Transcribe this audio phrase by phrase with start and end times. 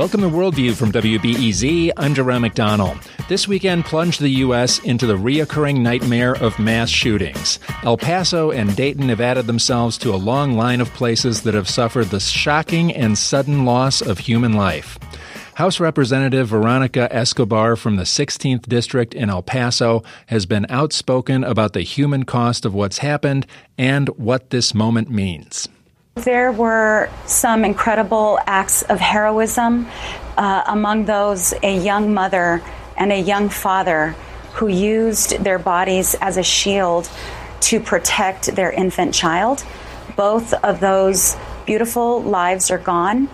[0.00, 1.90] Welcome to Worldview from WBEZ.
[1.94, 2.98] I'm Jerome McDonnell.
[3.28, 4.78] This weekend plunged the U.S.
[4.78, 7.58] into the reoccurring nightmare of mass shootings.
[7.82, 11.68] El Paso and Dayton have added themselves to a long line of places that have
[11.68, 14.98] suffered the shocking and sudden loss of human life.
[15.56, 21.74] House Representative Veronica Escobar from the 16th District in El Paso has been outspoken about
[21.74, 23.46] the human cost of what's happened
[23.76, 25.68] and what this moment means.
[26.16, 29.86] There were some incredible acts of heroism,
[30.36, 32.62] uh, among those, a young mother
[32.96, 34.16] and a young father
[34.54, 37.08] who used their bodies as a shield
[37.60, 39.64] to protect their infant child.
[40.16, 43.28] Both of those beautiful lives are gone.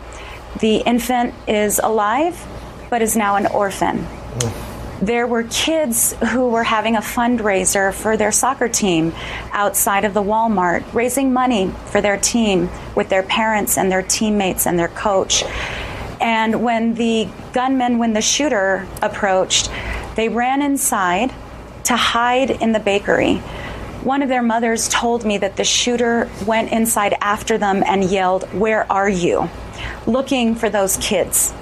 [0.60, 2.46] The infant is alive,
[2.90, 4.06] but is now an orphan.
[5.02, 9.12] There were kids who were having a fundraiser for their soccer team
[9.52, 14.66] outside of the Walmart, raising money for their team with their parents and their teammates
[14.66, 15.44] and their coach.
[16.20, 19.70] And when the gunman, when the shooter approached,
[20.14, 21.34] they ran inside
[21.84, 23.36] to hide in the bakery.
[24.02, 28.44] One of their mothers told me that the shooter went inside after them and yelled,
[28.54, 29.50] Where are you?
[30.06, 31.52] looking for those kids.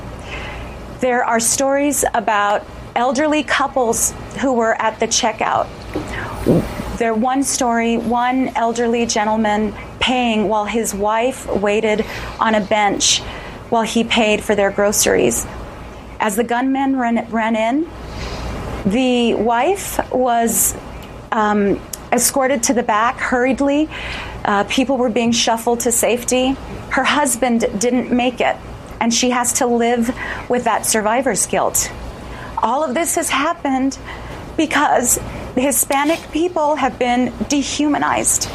[1.00, 2.64] There are stories about
[2.96, 5.68] elderly couples who were at the checkout.
[6.98, 12.04] Their one story, one elderly gentleman paying while his wife waited
[12.38, 13.20] on a bench
[13.70, 15.46] while he paid for their groceries.
[16.20, 17.88] As the gunman ran, ran in,
[18.86, 20.76] the wife was
[21.32, 21.80] um,
[22.12, 23.88] escorted to the back hurriedly.
[24.44, 26.50] Uh, people were being shuffled to safety.
[26.90, 28.56] Her husband didn't make it,
[29.00, 30.14] and she has to live
[30.48, 31.90] with that survivor's guilt.
[32.64, 33.98] All of this has happened
[34.56, 35.20] because
[35.54, 38.48] the Hispanic people have been dehumanized.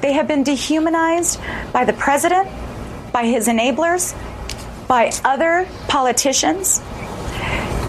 [0.00, 1.40] They have been dehumanized
[1.72, 2.48] by the president,
[3.10, 4.16] by his enablers,
[4.86, 6.80] by other politicians.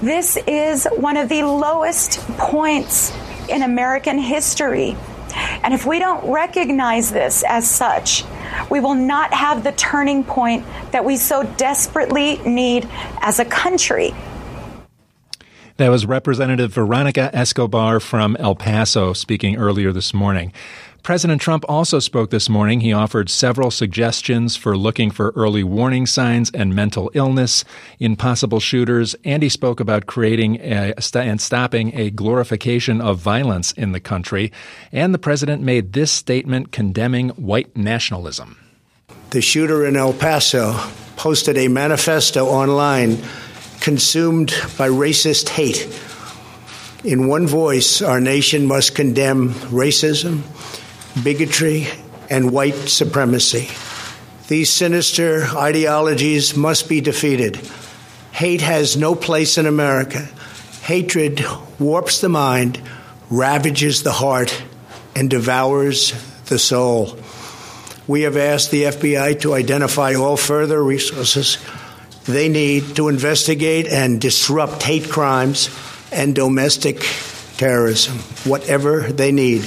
[0.02, 3.16] This is one of the lowest points
[3.48, 4.98] in American history.
[5.62, 8.24] And if we don't recognize this as such,
[8.72, 12.90] we will not have the turning point that we so desperately need
[13.22, 14.16] as a country.
[15.80, 20.52] That was Representative Veronica Escobar from El Paso speaking earlier this morning.
[21.04, 22.82] President Trump also spoke this morning.
[22.82, 27.64] He offered several suggestions for looking for early warning signs and mental illness
[27.98, 33.72] in possible shooters, and he spoke about creating a, and stopping a glorification of violence
[33.72, 34.52] in the country.
[34.92, 38.58] And the president made this statement condemning white nationalism.
[39.30, 40.74] The shooter in El Paso
[41.16, 43.24] posted a manifesto online
[43.82, 45.88] consumed by racist hate.
[47.04, 50.42] In one voice, our nation must condemn racism,
[51.24, 51.88] bigotry,
[52.30, 53.70] and white supremacy.
[54.48, 57.60] These sinister ideologies must be defeated.
[58.32, 60.28] Hate has no place in America.
[60.82, 61.46] Hatred
[61.80, 62.82] warps the mind,
[63.30, 64.64] ravages the heart,
[65.16, 66.14] and devours
[66.46, 67.18] the soul.
[68.08, 71.60] We have asked the FBI to identify all further resources
[72.26, 75.70] they need to investigate and disrupt hate crimes
[76.12, 77.00] and domestic
[77.58, 78.18] terrorism,
[78.50, 79.66] whatever they need.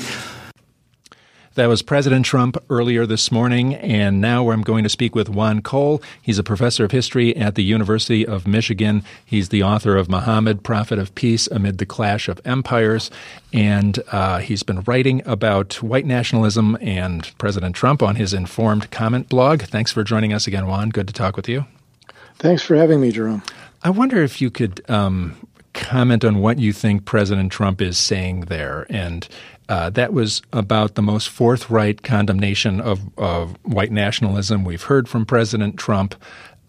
[1.55, 5.61] That was President Trump earlier this morning, and now I'm going to speak with Juan
[5.61, 6.01] Cole.
[6.23, 9.05] He's a professor of history at the University of Michigan.
[9.23, 13.11] He's the author of Muhammad, Prophet of Peace Amid the Clash of Empires,
[13.53, 19.29] and uh, he's been writing about white nationalism and President Trump on his Informed Comment
[19.29, 19.61] blog.
[19.61, 20.89] Thanks for joining us again, Juan.
[20.89, 21.67] Good to talk with you.
[22.43, 23.45] Thanks for having me, Jerome.
[23.85, 25.37] I wonder if you could um,
[25.75, 28.85] comment on what you think President Trump is saying there.
[28.91, 29.29] And
[29.69, 35.25] uh, that was about the most forthright condemnation of, of white nationalism we've heard from
[35.25, 36.17] President Trump.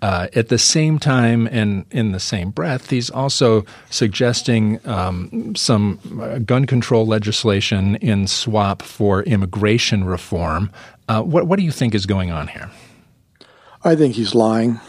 [0.03, 5.97] Uh, at the same time and in the same breath, he's also suggesting um, some
[6.21, 10.71] uh, gun control legislation in swap for immigration reform.
[11.09, 12.69] Uh, what, what do you think is going on here?
[13.83, 14.79] I think he's lying.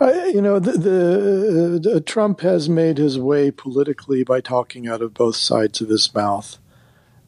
[0.00, 5.02] Uh, you know, the, the, the, Trump has made his way politically by talking out
[5.02, 6.56] of both sides of his mouth,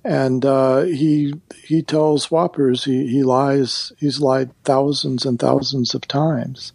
[0.04, 1.34] and uh, he
[1.64, 2.84] he tells whoppers.
[2.84, 3.92] he, he lies.
[3.98, 6.72] He's lied thousands and thousands of times.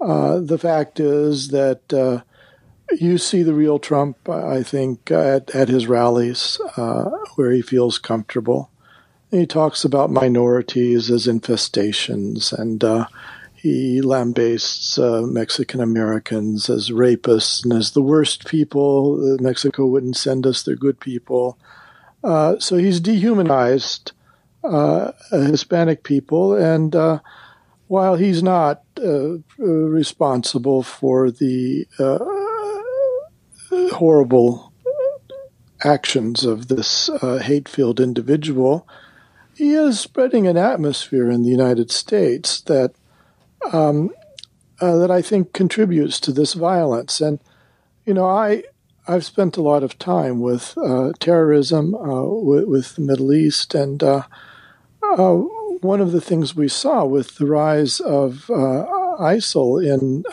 [0.00, 2.20] Uh, the fact is that uh,
[3.00, 7.98] you see the real Trump, I think, at at his rallies uh, where he feels
[7.98, 8.70] comfortable.
[9.32, 13.06] He talks about minorities as infestations and uh,
[13.66, 19.34] he lambastes uh, Mexican Americans as rapists and as the worst people.
[19.34, 21.58] Uh, Mexico wouldn't send us their good people.
[22.22, 24.12] Uh, so he's dehumanized
[24.62, 27.18] uh, Hispanic people, and uh,
[27.88, 31.86] while he's not uh, responsible for the
[33.92, 34.72] horrible
[35.84, 37.10] actions of this
[37.42, 38.88] hate-filled individual,
[39.54, 42.94] he is spreading an atmosphere in the United States that
[43.72, 44.10] um,
[44.80, 47.20] uh, that I think contributes to this violence.
[47.20, 47.40] And
[48.04, 48.64] you know, I
[49.08, 53.72] I've spent a lot of time with uh, terrorism, uh, with, with, the Middle East,
[53.74, 54.22] and uh,
[55.02, 55.34] uh,
[55.80, 60.24] one of the things we saw with the rise of ISIL in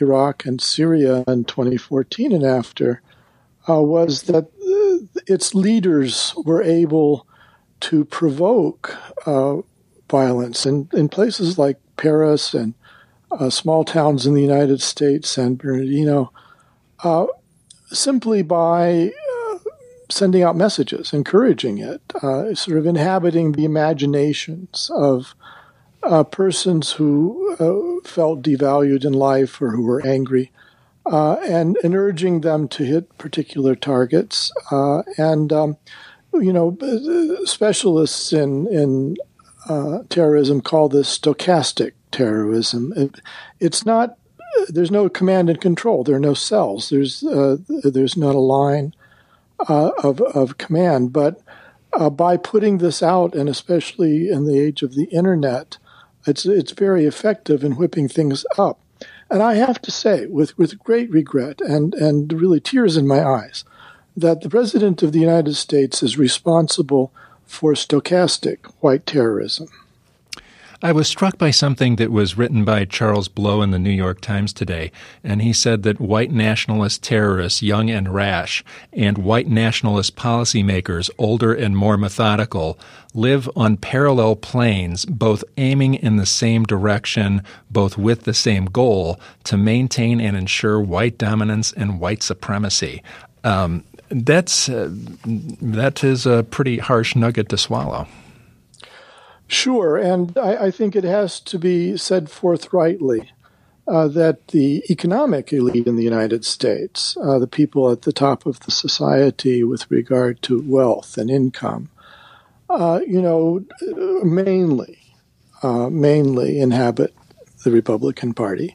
[0.00, 3.02] Iraq and Syria in 2014 and after
[3.66, 4.46] was that
[5.26, 7.26] its leaders were able
[7.80, 9.56] to provoke uh,
[10.10, 12.74] violence in, in places like Paris and
[13.30, 16.32] uh, small towns in the United States, San Bernardino,
[17.02, 17.26] uh,
[17.86, 19.12] simply by
[19.42, 19.58] uh,
[20.10, 25.34] sending out messages, encouraging it, uh, sort of inhabiting the imaginations of
[26.02, 30.52] uh, persons who felt devalued in life or who were angry
[31.04, 34.52] and, and urging them to hit particular targets.
[34.70, 35.76] And, um,
[36.32, 36.76] you know,
[37.44, 39.16] specialists in, in
[39.68, 42.92] uh, terrorism call this stochastic terrorism.
[42.96, 43.20] It,
[43.60, 44.18] it's not,
[44.68, 46.04] there's no command and control.
[46.04, 46.88] There are no cells.
[46.88, 48.94] There's, uh, there's not a line
[49.68, 51.12] uh, of, of command.
[51.12, 51.40] But
[51.92, 55.78] uh, by putting this out, and especially in the age of the internet,
[56.26, 58.80] it's, it's very effective in whipping things up.
[59.30, 63.24] And I have to say, with, with great regret and, and really tears in my
[63.24, 63.64] eyes,
[64.16, 67.12] that the President of the United States is responsible
[67.46, 69.68] for stochastic white terrorism.
[70.82, 74.20] I was struck by something that was written by Charles Blow in the New York
[74.20, 74.92] Times today,
[75.24, 78.62] and he said that white nationalist terrorists, young and rash,
[78.92, 82.78] and white nationalist policymakers, older and more methodical,
[83.14, 89.18] live on parallel planes, both aiming in the same direction, both with the same goal
[89.44, 93.02] to maintain and ensure white dominance and white supremacy.
[93.44, 94.90] Um, that's uh,
[95.62, 98.06] that is a pretty harsh nugget to swallow.
[99.48, 103.30] Sure, and I, I, think it has to be said forthrightly
[103.86, 108.44] uh, that the economic elite in the United States, uh, the people at the top
[108.44, 111.88] of the society with regard to wealth and income,
[112.68, 113.64] uh, you know,
[114.24, 114.98] mainly,
[115.62, 117.14] uh, mainly inhabit
[117.64, 118.74] the Republican Party,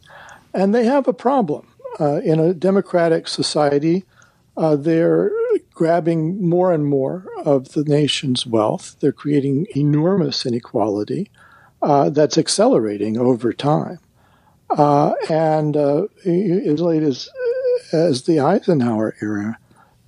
[0.54, 1.68] and they have a problem
[2.00, 4.06] uh, in a democratic society.
[4.58, 5.32] Uh, they're
[5.74, 8.96] grabbing more and more of the nation's wealth.
[9.00, 11.32] They're creating enormous inequality
[11.82, 14.00] uh, that's accelerating over time.
[14.70, 17.30] Uh, and uh, as late as,
[17.92, 19.58] as the Eisenhower era,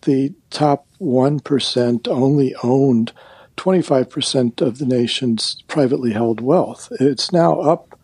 [0.03, 3.11] the top 1% only owned
[3.57, 6.91] 25% of the nation's privately held wealth.
[6.99, 7.99] It's now up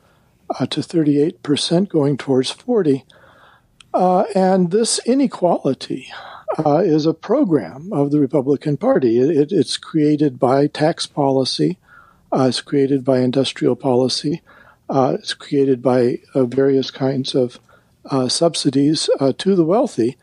[0.59, 3.05] uh, to 38%, going towards 40.
[3.93, 6.11] Uh, and this inequality
[6.65, 9.19] uh, is a program of the Republican Party.
[9.19, 11.77] It, it's created by tax policy,
[12.31, 14.41] uh, it's created by industrial policy,
[14.89, 17.59] uh, it's created by uh, various kinds of
[18.05, 20.17] uh, subsidies uh, to the wealthy,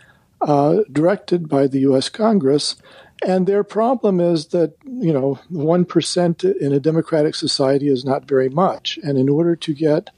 [0.92, 2.08] directed by the U.S.
[2.08, 2.76] Congress.
[3.24, 8.48] And their problem is that, you know, 1% in a democratic society is not very
[8.48, 8.98] much.
[9.02, 10.10] And in order to get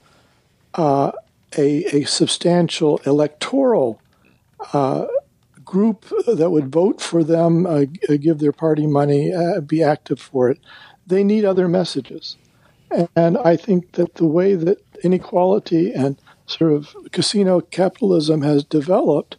[1.57, 4.01] a, a substantial electoral
[4.73, 5.07] uh,
[5.65, 7.85] group that would vote for them, uh,
[8.21, 10.59] give their party money, uh, be active for it,
[11.07, 12.37] they need other messages.
[13.15, 19.37] And I think that the way that inequality and sort of casino capitalism has developed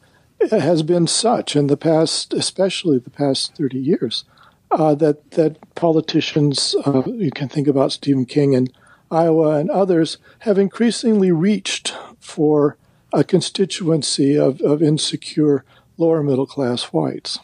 [0.51, 4.24] has been such in the past, especially the past 30 years,
[4.72, 8.68] uh, that, that politicians, uh, you can think about Stephen King in
[9.12, 12.78] Iowa and others, have increasingly reached for
[13.12, 15.63] a constituency of, of insecure
[15.98, 17.39] lower middle class whites.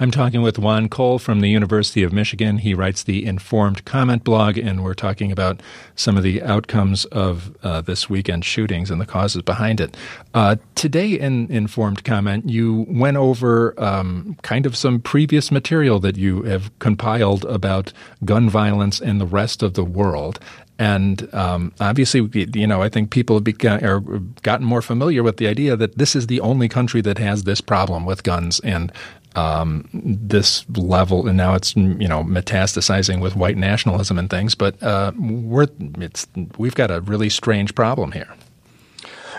[0.00, 2.58] I'm talking with Juan Cole from the University of Michigan.
[2.58, 5.60] He writes the Informed Comment blog, and we're talking about
[5.96, 9.96] some of the outcomes of uh, this weekend shootings and the causes behind it.
[10.34, 16.16] Uh, today in Informed Comment, you went over um, kind of some previous material that
[16.16, 17.92] you have compiled about
[18.24, 20.38] gun violence in the rest of the world.
[20.78, 23.98] And um, obviously, you know, I think people have begun, or
[24.42, 27.60] gotten more familiar with the idea that this is the only country that has this
[27.60, 28.92] problem with guns and
[29.38, 34.54] um, this level, and now it's you know metastasizing with white nationalism and things.
[34.54, 35.68] But uh, we're
[36.00, 36.26] it's
[36.56, 38.34] we've got a really strange problem here.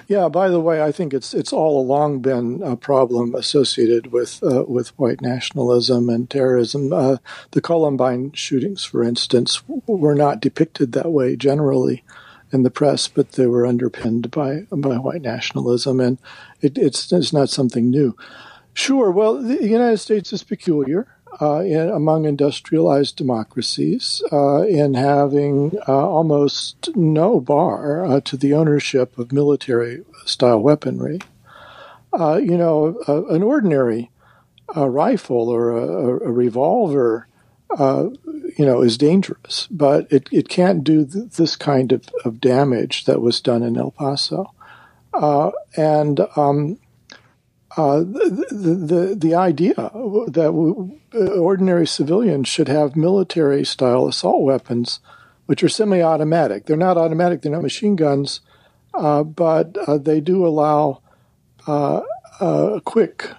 [0.08, 0.28] Yeah.
[0.30, 4.64] By the way, I think it's it's all along been a problem associated with uh,
[4.68, 6.94] with white nationalism and terrorism.
[6.94, 7.18] Uh,
[7.52, 12.04] the Columbine shootings, for instance, were not depicted that way generally.
[12.52, 16.18] in the press, but they were underpinned by by white nationalism, and
[16.62, 18.16] it, it's it's not something new.
[18.80, 21.06] Sure, well, the United States is peculiar.
[21.42, 28.54] Uh, in, among industrialized democracies, uh, in having uh, almost no bar uh, to the
[28.54, 31.20] ownership of military style weaponry.
[32.18, 32.98] Uh, you know,
[33.30, 34.10] an ordinary
[34.76, 37.28] rifle or a, a revolver
[37.78, 38.10] uh,
[38.58, 43.06] you know, is dangerous, but it, it can't do th- this kind of, of damage
[43.06, 44.54] that was done in El Paso.
[45.14, 46.80] Uh, and um,
[47.78, 50.50] uh, the, the, the idea that
[51.14, 55.00] ordinary civilians should have military style assault weapons,
[55.46, 56.66] which are semi automatic.
[56.66, 58.42] They're not automatic, they're not machine guns,
[58.94, 61.02] uh, but uh, they do allow
[61.68, 62.02] uh,
[62.86, 63.30] quick,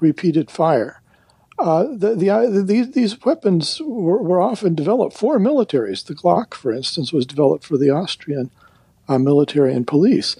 [0.00, 0.98] repeated fire.
[1.58, 6.06] Uh, the, the, these, these weapons were, were, often developed for militaries.
[6.06, 8.52] The Glock, for instance, was developed for the Austrian
[9.08, 10.36] uh, military and police.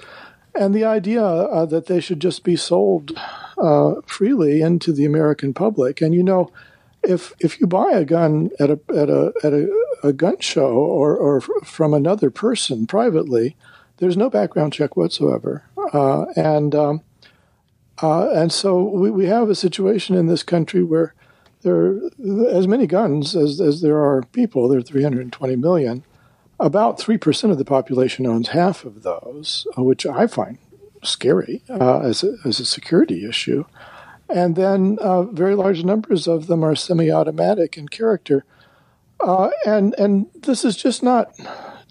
[0.55, 3.19] And the idea uh, that they should just be sold
[3.59, 6.00] uh, freely into the American public.
[6.00, 6.50] And you know,
[7.02, 10.73] if if you buy a gun at a at a at a, a gun show
[10.73, 13.57] or, or from another person privately,
[13.99, 15.64] there's no background check whatsoever.
[15.93, 17.02] Uh, and um,
[18.02, 21.14] uh, and so we, we have a situation in this country where
[21.62, 22.00] there are
[22.49, 24.69] as many guns as, as there are people.
[24.69, 26.05] There are 320 million.
[26.61, 30.59] About 3% of the population owns half of those, uh, which I find
[31.05, 33.65] scary uh, as, a, as a security issue.
[34.29, 38.45] And then uh, very large numbers of them are semi automatic in character.
[39.21, 41.33] Uh, and, and this is just not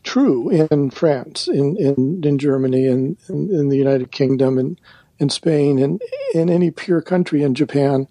[0.04, 4.80] true in France, in, in, in Germany, in, in, in the United Kingdom, and
[5.20, 6.02] in Spain, and
[6.34, 8.08] in any pure country in Japan,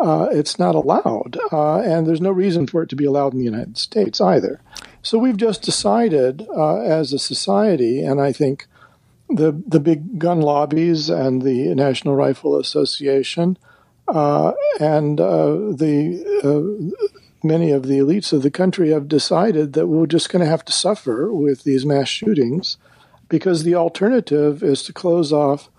[0.00, 1.38] uh, it's not allowed.
[1.52, 4.60] Uh, and there's no reason for it to be allowed in the United States either.
[5.02, 8.66] So we've just decided uh, as a society, and I think
[9.28, 13.56] the the big gun lobbies and the National Rifle Association
[14.08, 17.04] uh, and uh, the uh,
[17.42, 20.64] many of the elites of the country have decided that we're just going to have
[20.64, 22.76] to suffer with these mass shootings
[23.28, 25.70] because the alternative is to close off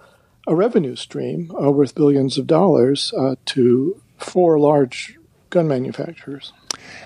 [0.48, 5.18] a revenue stream uh, worth billions of dollars uh, to four large
[5.51, 6.51] gun manufacturers.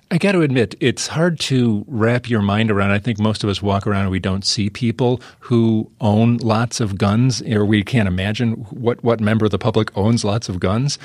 [0.09, 2.91] I got to admit, it's hard to wrap your mind around.
[2.91, 6.79] I think most of us walk around and we don't see people who own lots
[6.79, 10.59] of guns, or we can't imagine what, what member of the public owns lots of
[10.59, 10.97] guns.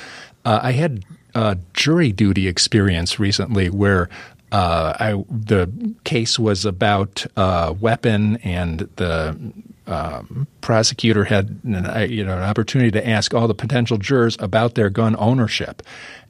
[0.44, 1.04] Uh, I had
[1.35, 4.09] a jury duty experience recently where
[4.52, 5.70] uh, I, the
[6.04, 9.37] case was about a weapon, and the
[9.87, 14.75] um, prosecutor had an, you know an opportunity to ask all the potential jurors about
[14.75, 15.82] their gun ownership,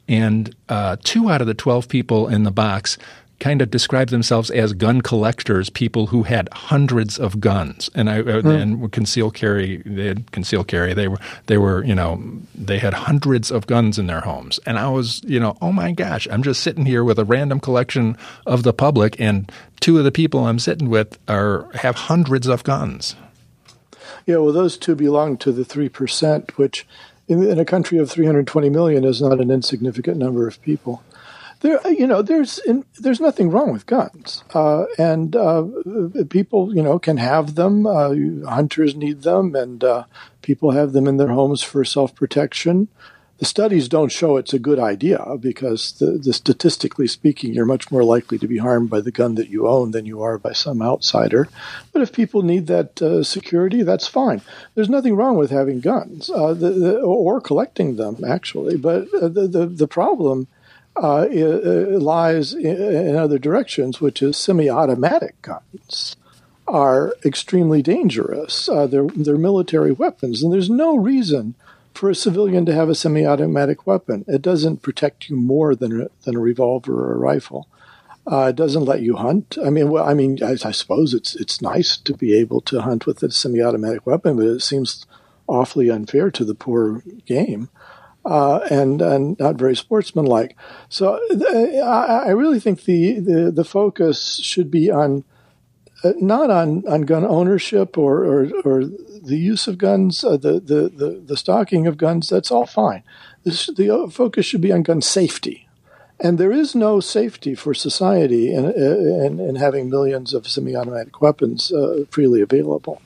[0.07, 2.97] and uh, two out of the twelve people in the box
[3.41, 8.21] kind of described themselves as gun collectors, people who had hundreds of guns, and I
[8.21, 8.61] mm.
[8.61, 9.81] and conceal carry.
[9.85, 10.93] They had conceal carry.
[10.93, 11.17] They were
[11.47, 12.23] they were you know
[12.55, 15.91] they had hundreds of guns in their homes, and I was you know oh my
[15.91, 18.15] gosh, I'm just sitting here with a random collection
[18.45, 22.63] of the public, and two of the people I'm sitting with are have hundreds of
[22.63, 23.15] guns.
[24.27, 26.85] Yeah, well, those two belong to the 3%, which
[27.27, 31.03] in, in, a country of 320 million is not an insignificant number of people.
[31.61, 35.63] There, you know, there's in, there's nothing wrong with guns, uh, and uh,
[36.29, 37.85] people, you know, can have them.
[37.85, 38.15] Uh,
[38.49, 40.05] hunters need them, and uh,
[40.41, 42.87] people have them in their homes for self protection
[43.41, 47.89] the studies don't show it's a good idea because the, the, statistically speaking, you're much
[47.89, 50.53] more likely to be harmed by the gun that you own than you are by
[50.53, 51.49] some outsider.
[51.91, 54.43] But if people need that uh, security, that's fine.
[54.75, 58.77] There's nothing wrong with having guns uh, the, the, or collecting them, actually.
[58.77, 60.47] But uh, the, the, problem
[60.95, 66.15] uh, lies in, in other directions, which is semi-automatic guns
[66.67, 68.69] are extremely dangerous.
[68.69, 71.55] Uh, they're, they're military weapons, and there's no reason–
[71.93, 74.25] for a civilian to have a semi-automatic weapon.
[74.27, 77.67] It doesn't protect you more than a, than a revolver or a rifle.
[78.31, 79.57] Uh, it doesn't let you hunt.
[79.65, 82.81] I mean, well, I mean, I, I, suppose it's it's nice to be able to
[82.81, 85.05] hunt with a semi-automatic weapon, but it seems
[85.47, 87.69] awfully unfair to the poor game,
[88.23, 90.55] uh, and and not very sportsmanlike.
[90.87, 91.19] So
[91.83, 95.23] I, I, really think the, the the focus should be on
[96.03, 100.53] uh, not on, on gun ownership or, or, or the use of guns, uh, the,
[100.53, 103.03] the, the, the, stocking of guns, that's all fine.
[103.43, 105.67] This, the uh, focus should be on gun safety.
[106.19, 111.21] And there is no safety for society in, in, in having millions of semi automatic
[111.21, 113.01] weapons uh, freely available.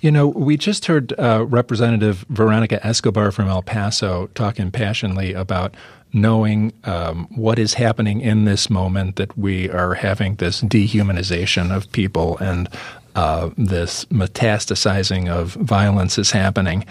[0.00, 5.76] You know, we just heard uh, Representative Veronica Escobar from El Paso talk impassionedly about
[6.12, 11.90] knowing um, what is happening in this moment that we are having this dehumanization of
[11.92, 12.68] people and
[13.14, 16.84] uh, this metastasizing of violence is happening.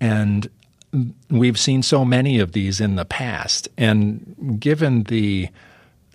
[0.00, 0.48] And
[1.30, 3.68] we've seen so many of these in the past.
[3.76, 5.48] And given the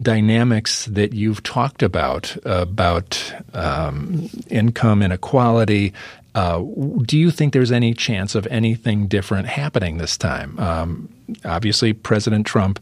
[0.02, 5.94] dynamics that you've talked about, about um, income inequality,
[6.36, 6.64] uh,
[7.06, 10.58] do you think there's any chance of anything different happening this time?
[10.60, 11.10] Um,
[11.46, 12.80] obviously, President Trump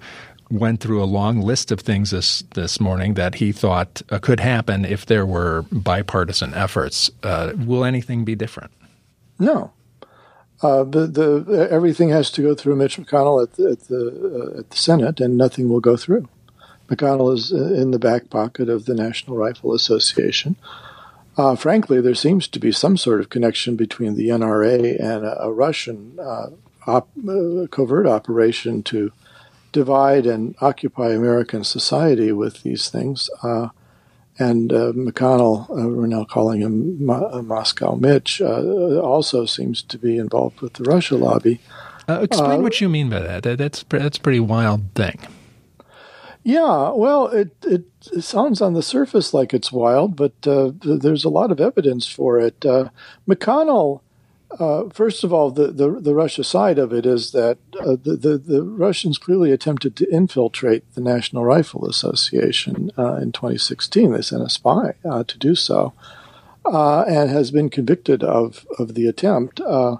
[0.49, 4.39] went through a long list of things this this morning that he thought uh, could
[4.39, 7.09] happen if there were bipartisan efforts.
[7.23, 8.71] Uh, will anything be different?
[9.39, 9.71] No,
[10.61, 14.59] uh, the, the, everything has to go through Mitch McConnell at the, at the, uh,
[14.59, 16.27] at the Senate, and nothing will go through.
[16.87, 20.55] McConnell is uh, in the back pocket of the National Rifle Association.
[21.37, 25.43] Uh, frankly, there seems to be some sort of connection between the NRA and a,
[25.43, 26.47] a Russian uh,
[26.85, 27.09] op,
[27.71, 29.11] covert operation to
[29.71, 33.29] divide and occupy American society with these things.
[33.41, 33.69] Uh,
[34.37, 39.81] and uh, McConnell, uh, we're now calling him Mo- uh, Moscow Mitch, uh, also seems
[39.83, 41.59] to be involved with the Russia lobby.
[42.09, 43.43] Uh, explain what you mean by that.
[43.43, 45.19] That's that's a pretty wild thing.
[46.43, 47.85] Yeah, well, it, it,
[48.19, 52.59] sounds on the surface like it's wild, but there's a lot of evidence for it.
[53.27, 54.01] McConnell
[54.59, 58.17] uh, first of all, the, the, the, Russia side of it is that uh, the,
[58.17, 64.11] the, the, Russians clearly attempted to infiltrate the National Rifle Association uh, in 2016.
[64.11, 65.93] They sent a spy uh, to do so
[66.65, 69.61] uh, and has been convicted of, of the attempt.
[69.61, 69.97] Uh,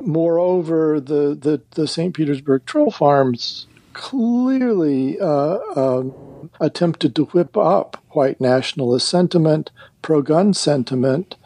[0.00, 2.14] moreover, the, the, the, St.
[2.14, 9.70] Petersburg troll farms clearly um, attempted to whip up white nationalist sentiment,
[10.00, 11.36] pro gun sentiment.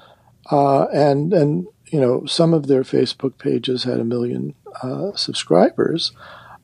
[0.50, 6.12] Uh, and and you know some of their Facebook pages had a million uh, subscribers,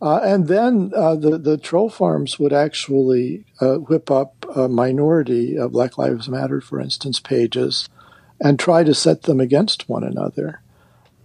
[0.00, 5.56] uh, and then uh, the the troll farms would actually uh, whip up a minority
[5.56, 7.88] of Black Lives Matter, for instance, pages,
[8.40, 10.60] and try to set them against one another.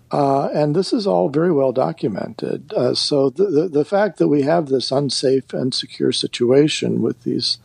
[0.10, 2.72] Uh, and this is all very well documented.
[2.94, 7.60] so the, the, the fact that we have this unsafe and secure situation with these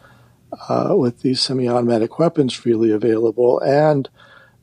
[0.91, 4.09] with these semi-automatic weapons freely available and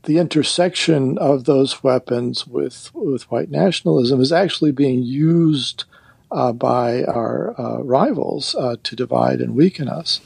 [0.04, 5.84] the intersection of those weapons with with white nationalism is actually being used
[6.32, 10.22] uh, by our uh, rivals uh, to divide and weaken us.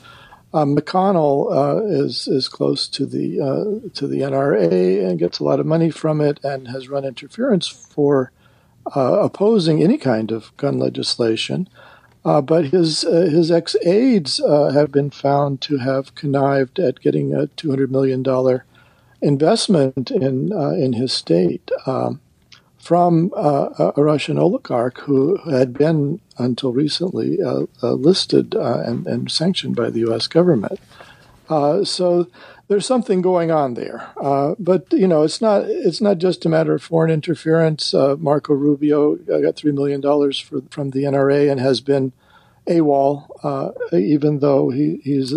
[0.54, 5.44] Uh, McConnell uh, is is close to the uh, to the NRA and gets a
[5.44, 8.32] lot of money from it, and has run interference for
[8.96, 11.68] opposing any kind of gun legislation.
[12.24, 17.70] but his his ex aides have been found to have connived at getting a two
[17.70, 18.66] hundred million dollar
[19.24, 22.20] investment in uh, in his state um,
[22.84, 29.08] from uh, a Russian oligarch who had been until recently uh, uh listed uh, and,
[29.08, 30.28] and, sanctioned by the U.S.
[30.28, 30.82] government.
[31.48, 32.28] Uh, so
[32.68, 34.12] there's something going on there,
[34.60, 37.94] but you know it's not it's not just a matter of foreign interference.
[37.94, 42.12] Marco Rubio got three million dollars from the NRA and has been
[42.68, 45.32] AWOL, even though he, he's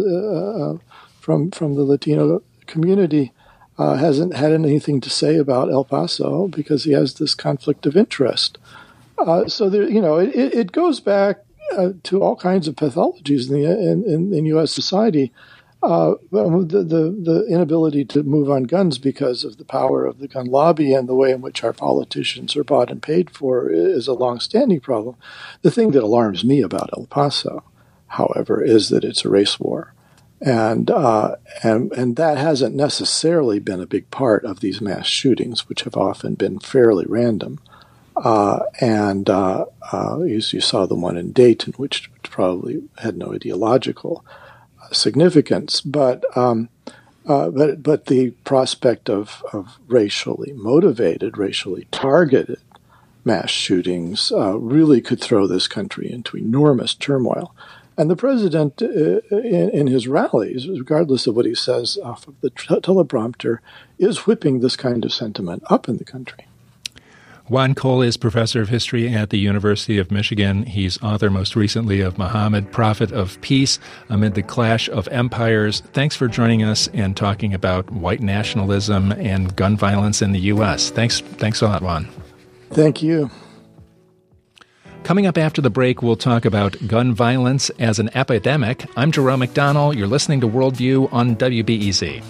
[1.21, 3.33] from from the Latino community
[3.79, 7.97] uh, hasn't had anything to say about El Paso because he has this conflict of
[7.97, 8.59] interest.
[9.19, 11.39] Uh, so there, you know, it, it goes back
[11.77, 14.71] uh, to all kinds of pathologies in the in, in, U.S.
[14.73, 15.33] society.
[15.83, 20.27] Uh, the, the, the inability to move on guns because of the power of the
[20.27, 24.09] gun lobby and the way in which our politicians are bought and paid for is
[24.09, 25.17] a long-standing problem.
[25.63, 27.63] The thing that alarms me about El Paso,
[28.09, 29.93] however, is that it's a race war
[30.41, 35.69] and uh, and and that hasn't necessarily been a big part of these mass shootings,
[35.69, 37.59] which have often been fairly random.
[38.17, 43.35] Uh, and uh, uh you, you, saw the one in Dayton, which probably had no
[43.35, 44.25] ideological
[44.83, 46.69] uh, significance, but um,
[47.27, 52.61] uh, but but the prospect of, of racially motivated, racially targeted
[53.25, 57.55] mass shootings really could throw this country into enormous turmoil.
[57.99, 62.39] And the president, uh, in, in, his rallies, regardless of what he says off of
[62.43, 63.59] the teleprompter,
[63.99, 66.47] is whipping this kind of sentiment up in the country.
[67.49, 70.65] Juan Cole is professor of history at the University of Michigan.
[70.65, 73.79] He's author most recently of Muhammad, Prophet of Peace
[74.09, 75.81] Amid the Clash of Empires.
[75.93, 80.91] Thanks for joining us and talking about white nationalism and gun violence in the U.S.
[80.91, 82.09] Thanks, thanks a lot, Juan.
[82.71, 83.31] Thank you.
[85.07, 88.85] Coming up after the break, we'll talk about gun violence as an epidemic.
[88.97, 89.95] I'm Jerome McDonnell.
[89.95, 92.25] You're listening to Worldview on WBEZ.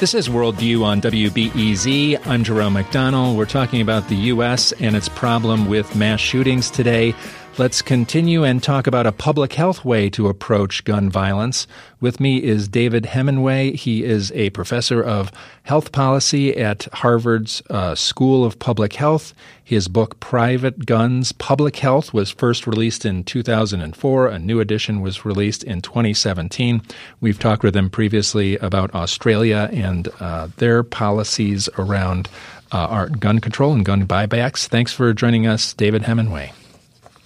[0.00, 2.26] This is Worldview on WBEZ.
[2.26, 3.36] I'm Jerome McDonnell.
[3.36, 4.72] We're talking about the U.S.
[4.80, 7.14] and its problem with mass shootings today.
[7.60, 11.66] Let's continue and talk about a public health way to approach gun violence.
[12.00, 13.74] With me is David Hemenway.
[13.74, 15.30] He is a professor of
[15.64, 19.34] health policy at Harvard's uh, School of Public Health.
[19.62, 24.28] His book, Private Guns Public Health, was first released in 2004.
[24.28, 26.80] A new edition was released in 2017.
[27.20, 32.30] We've talked with him previously about Australia and uh, their policies around
[32.72, 34.66] uh, our gun control and gun buybacks.
[34.66, 36.52] Thanks for joining us, David Hemenway.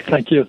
[0.06, 0.46] Thank you.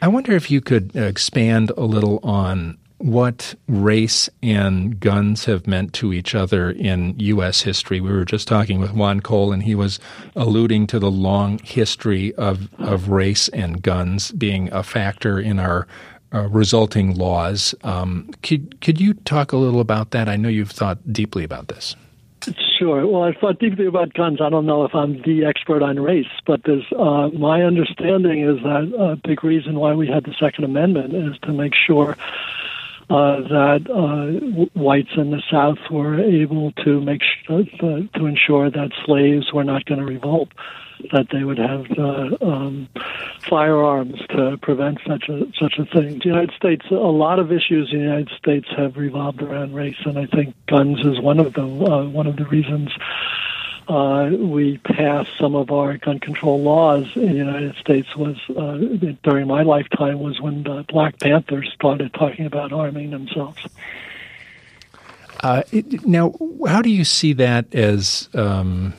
[0.00, 5.92] I wonder if you could expand a little on what race and guns have meant
[5.92, 7.62] to each other in U.S.
[7.62, 8.00] history.
[8.00, 9.98] We were just talking with Juan Cole, and he was
[10.36, 15.88] alluding to the long history of, of race and guns being a factor in our
[16.32, 17.74] uh, resulting laws.
[17.82, 20.28] Um, could, could you talk a little about that?
[20.28, 21.96] I know you've thought deeply about this.
[22.78, 23.06] Sure.
[23.06, 24.40] Well, I thought deeply about guns.
[24.40, 28.62] I don't know if I'm the expert on race, but there's uh, my understanding is
[28.62, 32.16] that a big reason why we had the Second Amendment is to make sure
[33.10, 38.70] uh, that uh, whites in the South were able to make sure, uh, to ensure
[38.70, 40.48] that slaves were not going to revolt
[41.12, 42.88] that they would have uh, um,
[43.48, 46.18] firearms to prevent such a such a thing.
[46.18, 49.96] The United States, a lot of issues in the United States have revolved around race,
[50.04, 51.82] and I think guns is one of them.
[51.82, 52.90] Uh, one of the reasons.
[53.88, 58.78] Uh, we passed some of our gun control laws in the United States was uh,
[59.24, 63.60] during my lifetime was when the Black Panthers started talking about arming themselves.
[65.40, 66.32] Uh, it, now,
[66.68, 68.94] how do you see that as um,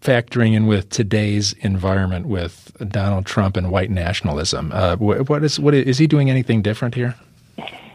[0.00, 4.72] factoring in with today's environment with Donald Trump and white nationalism.
[4.72, 7.14] Uh, what is what is, he doing anything different here?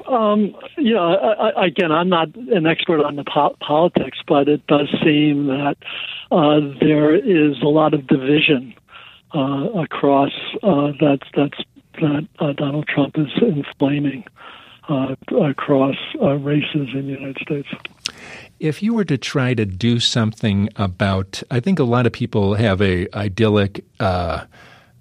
[0.07, 4.65] Um, yeah, I, I, again, I'm not an expert on the po- politics, but it
[4.67, 5.77] does seem that
[6.31, 8.73] uh, there is a lot of division
[9.33, 10.31] uh, across
[10.63, 11.57] uh, that that's
[11.99, 14.25] that uh, Donald Trump is inflaming
[14.89, 15.95] uh, across
[16.39, 17.67] races in the United States.
[18.59, 22.55] If you were to try to do something about, I think a lot of people
[22.55, 24.45] have a idyllic uh,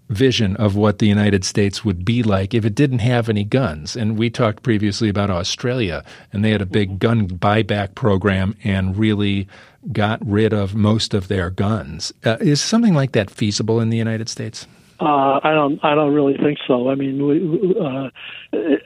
[0.09, 3.97] vision of what the United States would be like if it didn't have any guns.
[3.97, 8.97] And we talked previously about Australia, and they had a big gun buyback program and
[8.97, 9.49] really
[9.93, 12.13] got rid of most of their guns.
[12.25, 14.67] Uh, is something like that feasible in the United States?
[15.01, 15.85] Uh, I don't.
[15.85, 16.89] I don't really think so.
[16.89, 18.11] I mean, we, uh,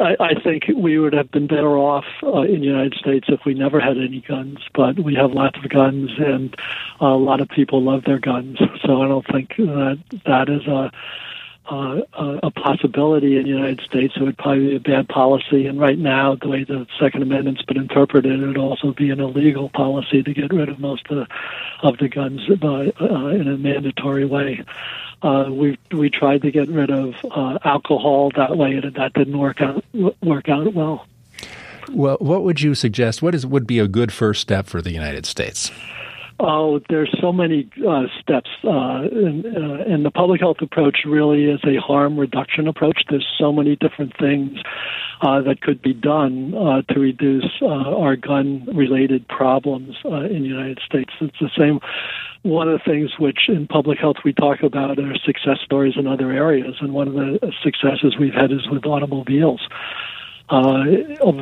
[0.01, 3.41] I, I think we would have been better off uh, in the United States if
[3.45, 4.59] we never had any guns.
[4.75, 6.57] But we have lots of guns, and
[7.01, 8.59] a lot of people love their guns.
[8.87, 10.91] So I don't think that that is a
[11.71, 12.01] uh,
[12.43, 14.15] a possibility in the United States.
[14.17, 15.67] It would probably be a bad policy.
[15.67, 19.21] And right now, the way the Second Amendment's been interpreted, it would also be an
[19.21, 21.27] illegal policy to get rid of most of the,
[21.83, 24.65] of the guns by, uh, in a mandatory way.
[25.23, 29.39] Uh, we we tried to get rid of uh, alcohol that way, and that didn't
[29.39, 29.85] work out
[30.23, 31.07] work out well.
[31.91, 33.23] Well, what would you suggest?
[33.23, 35.71] What is would be a good first step for the United States?
[36.41, 41.47] Oh, there's so many uh, steps, uh, and, uh, and, the public health approach really
[41.47, 43.03] is a harm reduction approach.
[43.11, 44.57] There's so many different things
[45.21, 50.79] uh, that could be done uh, to reduce uh, our gun-related problems in the United
[50.87, 51.11] States.
[51.21, 51.81] It's the same.
[52.43, 56.07] One of the things which in public health we talk about are success stories in
[56.07, 59.67] other areas, and one of the successes we've had is with automobiles
[60.51, 60.85] uh,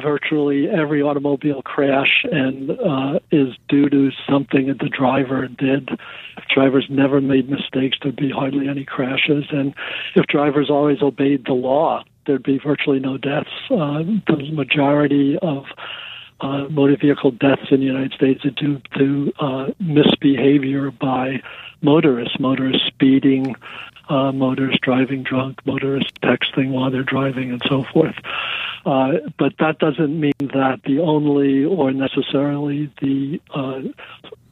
[0.02, 5.90] virtually every automobile crash and uh, is due to something that the driver did.
[6.36, 9.74] If drivers never made mistakes, there'd be hardly any crashes, and
[10.14, 13.50] if drivers always obeyed the law, there'd be virtually no deaths.
[13.70, 15.64] Uh, the majority of
[16.40, 21.40] uh, motor vehicle deaths in the United States are due to uh, misbehavior by
[21.82, 23.54] motorists, motorists speeding,
[24.08, 28.14] uh, motorists driving drunk, motorists texting while they're driving, and so forth.
[28.84, 33.80] Uh, but that doesn't mean that the only or necessarily the uh,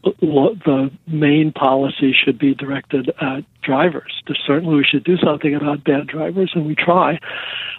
[0.02, 4.22] the main policy should be directed at drivers.
[4.46, 7.18] Certainly, we should do something about bad drivers, and we try.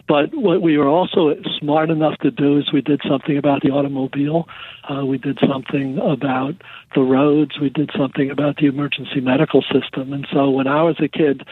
[0.08, 3.72] But what we were also smart enough to do is we did something about the
[3.72, 4.48] automobile.
[4.88, 6.56] Uh, we did something about
[6.94, 7.60] the roads.
[7.60, 10.14] We did something about the emergency medical system.
[10.14, 11.44] And so when I was a kid,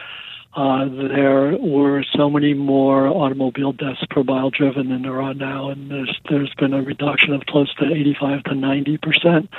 [0.56, 5.72] uh, there were so many more automobile deaths per mile driven than there are now,
[5.72, 9.50] and there's there's been a reduction of close to 85 to 90 percent.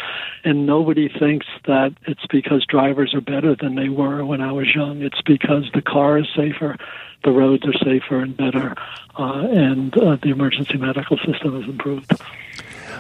[0.44, 4.72] And nobody thinks that it's because drivers are better than they were when I was
[4.72, 5.02] young.
[5.02, 6.76] It's because the car is safer,
[7.24, 8.74] the roads are safer and better,
[9.18, 12.12] uh, and uh, the emergency medical system has improved.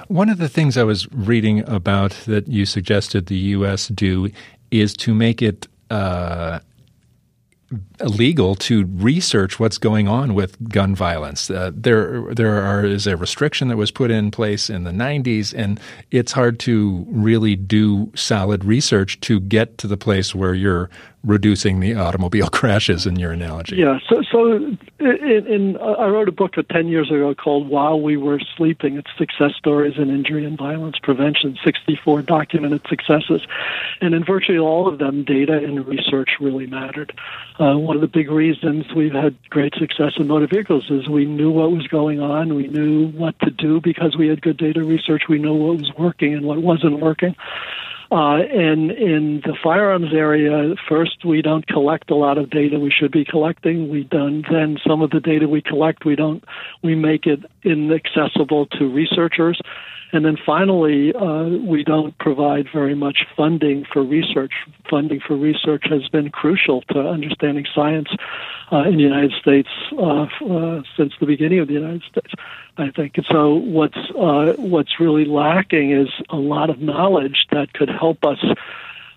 [0.08, 3.88] One of the things I was reading about that you suggested the U.S.
[3.88, 4.30] do
[4.70, 6.60] is to make it uh,
[8.00, 11.50] illegal to research what's going on with gun violence.
[11.50, 15.54] Uh, there, there are, is a restriction that was put in place in the 90s,
[15.56, 20.90] and it's hard to really do solid research to get to the place where you're
[21.24, 23.76] reducing the automobile crashes in your analogy.
[23.76, 23.98] Yeah.
[24.08, 28.40] So, so in, in I wrote a book 10 years ago called While We Were
[28.56, 28.96] Sleeping.
[28.96, 33.42] It's success stories in injury and violence prevention, 64 documented successes.
[34.00, 37.18] And in virtually all of them, data and research really mattered.
[37.58, 41.24] Uh, one of the big reasons we've had great success in motor vehicles is we
[41.24, 42.54] knew what was going on.
[42.54, 45.22] We knew what to do because we had good data research.
[45.28, 47.36] We knew what was working and what wasn't working.
[48.14, 52.88] Uh, and in the firearms area, first we don't collect a lot of data we
[52.88, 53.88] should be collecting.
[53.88, 54.44] We don't.
[54.48, 56.44] Then some of the data we collect, we don't.
[56.80, 59.60] We make it inaccessible to researchers.
[60.14, 64.52] And then finally, uh, we don't provide very much funding for research.
[64.88, 68.08] Funding for research has been crucial to understanding science
[68.70, 72.32] uh, in the United States uh, uh since the beginning of the United States.
[72.78, 73.16] I think.
[73.16, 78.24] And so what's uh, what's really lacking is a lot of knowledge that could help
[78.24, 78.38] us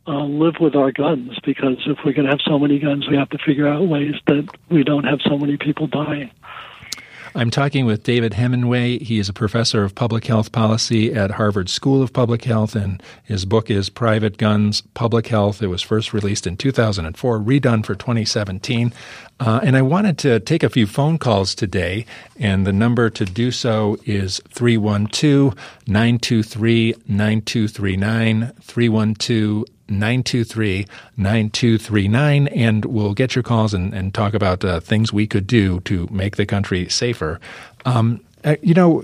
[0.08, 1.38] uh, live with our guns.
[1.46, 4.16] Because if we're going to have so many guns, we have to figure out ways
[4.26, 6.32] that we don't have so many people dying.
[7.38, 9.00] I'm talking with David Hemenway.
[9.00, 13.02] He is a professor of public health policy at Harvard School of Public Health, and
[13.24, 15.62] his book is Private Guns, Public Health.
[15.62, 18.92] It was first released in 2004, redone for 2017.
[19.40, 22.08] Uh, and I wanted to take a few phone calls today,
[22.40, 25.54] and the number to do so is 312
[25.86, 28.52] 923 9239.
[28.62, 30.86] 312 923
[31.18, 35.80] 9239, and we'll get your calls and, and talk about uh, things we could do
[35.82, 37.40] to make the country safer.
[37.86, 39.04] Um, uh, you know,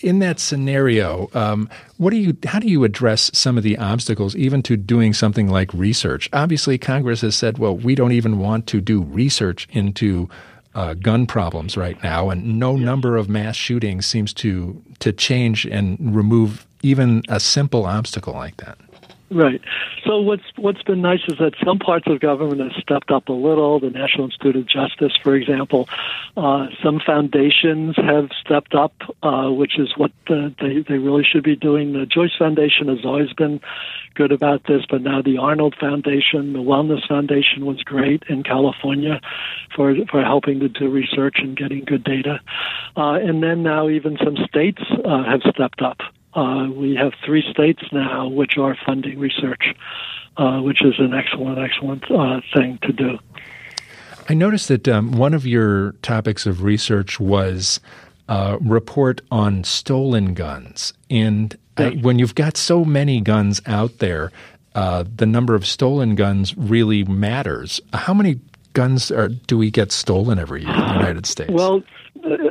[0.00, 2.36] in that scenario, um, what do you?
[2.44, 6.28] How do you address some of the obstacles, even to doing something like research?
[6.32, 10.28] Obviously, Congress has said, "Well, we don't even want to do research into
[10.74, 15.66] uh, gun problems right now," and no number of mass shootings seems to to change
[15.66, 18.78] and remove even a simple obstacle like that.
[19.32, 19.60] Right.
[20.04, 23.32] So what's what's been nice is that some parts of government have stepped up a
[23.32, 23.78] little.
[23.78, 25.88] The National Institute of Justice, for example,
[26.36, 31.44] uh, some foundations have stepped up, uh, which is what the, they they really should
[31.44, 31.92] be doing.
[31.92, 33.60] The Joyce Foundation has always been
[34.16, 39.20] good about this, but now the Arnold Foundation, the Wellness Foundation, was great in California
[39.76, 42.40] for for helping to do research and getting good data,
[42.96, 45.98] uh, and then now even some states uh, have stepped up.
[46.34, 49.74] Uh, we have three states now which are funding research,
[50.36, 53.18] uh, which is an excellent, excellent uh, thing to do.
[54.28, 57.80] I noticed that um, one of your topics of research was
[58.28, 60.92] a uh, report on stolen guns.
[61.10, 64.30] And I, when you've got so many guns out there,
[64.76, 67.80] uh, the number of stolen guns really matters.
[67.92, 68.38] How many
[68.72, 71.50] guns are, do we get stolen every year in the United States?
[71.50, 71.80] Well, uh,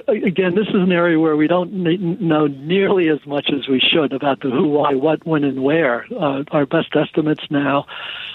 [0.08, 4.14] again, this is an area where we don't know nearly as much as we should
[4.14, 6.06] about the who, why, what, when, and where.
[6.12, 7.86] Uh, our best estimates now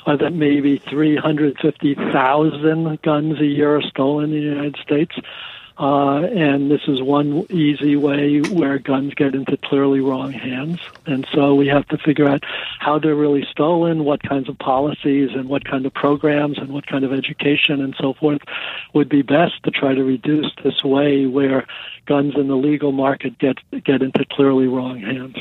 [0.07, 5.15] are that maybe 350,000 guns a year are stolen in the United States.
[5.77, 10.79] Uh, and this is one easy way where guns get into clearly wrong hands.
[11.05, 12.45] And so we have to figure out
[12.79, 16.87] how they're really stolen, what kinds of policies and what kind of programs and what
[16.87, 18.43] kind of education and so forth
[18.93, 21.67] would be best to try to reduce this way where
[22.07, 25.37] guns in the legal market get get into clearly wrong hands.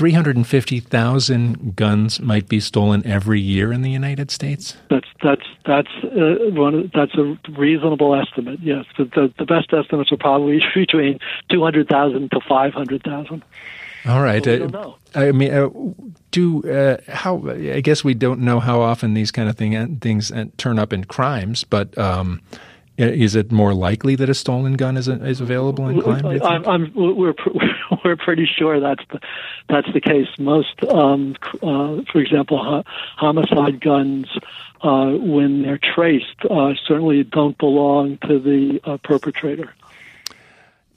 [0.00, 4.78] 350,000 guns might be stolen every year in the United States?
[4.88, 8.60] That's that's that's uh, one that's a reasonable estimate.
[8.62, 11.18] Yes, the the, the best estimates are probably between
[11.50, 13.42] 200,000 to 500,000.
[14.06, 14.48] All right.
[14.48, 15.68] Uh, I mean, uh,
[16.30, 17.46] do uh, how?
[17.50, 20.94] I guess we don't know how often these kind of thing things uh, turn up
[20.94, 22.40] in crimes, but um,
[23.00, 26.24] is it more likely that a stolen gun is is available in crime?
[26.42, 27.34] I'm, I'm, we're
[28.04, 29.20] we're pretty sure that's the
[29.68, 30.28] that's the case.
[30.38, 32.84] Most, um, uh, for example,
[33.16, 34.26] homicide guns,
[34.82, 39.74] uh, when they're traced, uh, certainly don't belong to the uh, perpetrator.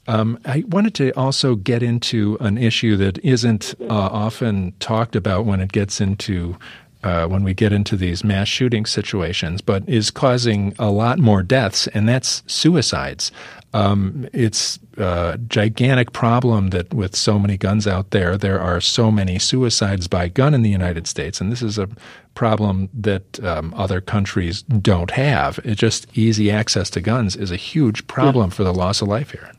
[0.06, 5.46] Um, I wanted to also get into an issue that isn't uh, often talked about
[5.46, 6.58] when it gets into
[7.04, 11.42] uh, when we get into these mass shooting situations, but is causing a lot more
[11.42, 13.30] deaths, and that's suicides.
[13.74, 19.10] Um, it's a gigantic problem that with so many guns out there, there are so
[19.10, 21.88] many suicides by gun in the United States, and this is a
[22.34, 25.60] problem that um, other countries don't have.
[25.64, 28.54] It's just easy access to guns is a huge problem yeah.
[28.54, 29.52] for the loss of life here.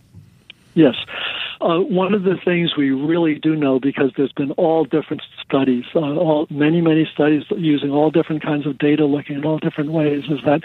[0.74, 0.96] Yes.
[1.62, 5.86] Uh, one of the things we really do know, because there's been all different studies,
[5.96, 9.92] uh, all many many studies using all different kinds of data, looking at all different
[9.92, 10.62] ways, is that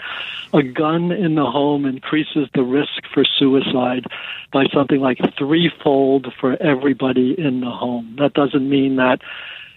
[0.53, 4.05] a gun in the home increases the risk for suicide
[4.51, 8.15] by something like threefold for everybody in the home.
[8.19, 9.21] That doesn't mean that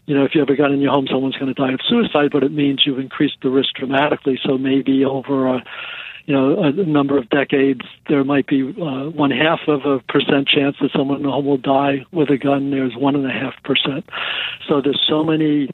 [0.06, 1.80] you know, if you have a gun in your home, someone's going to die of
[1.88, 4.38] suicide, but it means you've increased the risk dramatically.
[4.44, 5.64] So maybe over a
[6.26, 10.48] you know, a number of decades, there might be uh, one half of a percent
[10.48, 12.70] chance that someone in the home will die with a gun.
[12.70, 14.08] There's one and a half percent.
[14.66, 15.68] So there's so many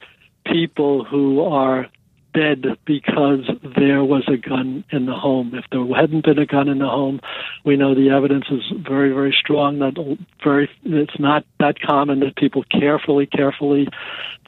[0.45, 1.87] people who are
[2.33, 5.53] dead because there was a gun in the home.
[5.53, 7.19] If there hadn't been a gun in the home,
[7.63, 12.35] we know the evidence is very, very strong that very it's not that common that
[12.35, 13.87] people carefully, carefully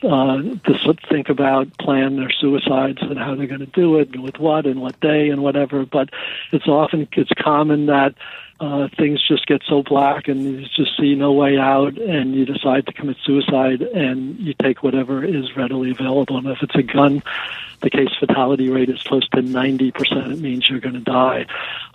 [0.04, 0.42] uh,
[1.10, 4.66] think about plan their suicides and how they're going to do it and with what
[4.66, 5.86] and what day and whatever.
[5.86, 6.10] But
[6.52, 8.16] it's often it's common that
[8.60, 12.46] uh, things just get so black and you just see no way out and you
[12.46, 16.38] decide to commit suicide and you take whatever is readily available.
[16.38, 17.24] And if it's a gun,
[17.82, 20.32] the case fatality rate is close to 90%.
[20.32, 21.46] It means you're going to die.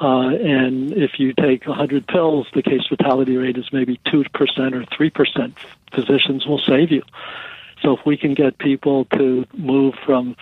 [0.01, 4.83] Uh, and if you take 100 pills, the case fatality rate is maybe 2% or
[4.85, 5.53] 3%.
[5.95, 7.03] Physicians will save you.
[7.83, 10.37] So if we can get people to move from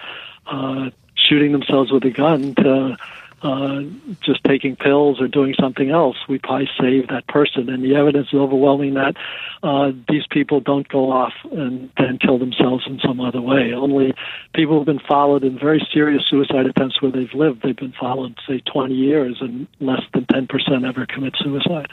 [0.47, 2.97] uh, shooting themselves with a gun to
[3.43, 3.83] uh,
[4.23, 7.69] just taking pills or doing something else, we probably save that person.
[7.69, 9.15] And the evidence is overwhelming that
[9.63, 13.73] uh, these people don't go off and then kill themselves in some other way.
[13.75, 14.15] Only
[14.55, 18.39] people who've been followed in very serious suicide attempts where they've lived, they've been followed,
[18.49, 21.93] say, 20 years, and less than 10% ever commit suicide.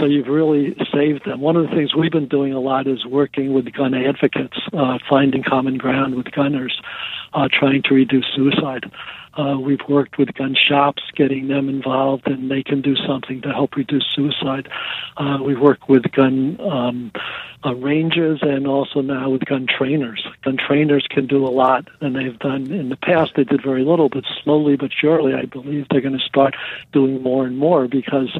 [0.00, 1.40] So you've really saved them.
[1.40, 4.98] One of the things we've been doing a lot is working with gun advocates, uh,
[5.08, 6.80] finding common ground with gunners,
[7.32, 8.90] uh, trying to reduce suicide.
[9.34, 13.52] Uh, we've worked with gun shops, getting them involved, and they can do something to
[13.52, 14.68] help reduce suicide.
[15.16, 17.12] Uh, we work with gun um,
[17.64, 20.26] uh, ranges and also now with gun trainers.
[20.42, 23.32] Gun trainers can do a lot, and they've done in the past.
[23.36, 26.56] They did very little, but slowly but surely, I believe they're going to start
[26.92, 28.36] doing more and more because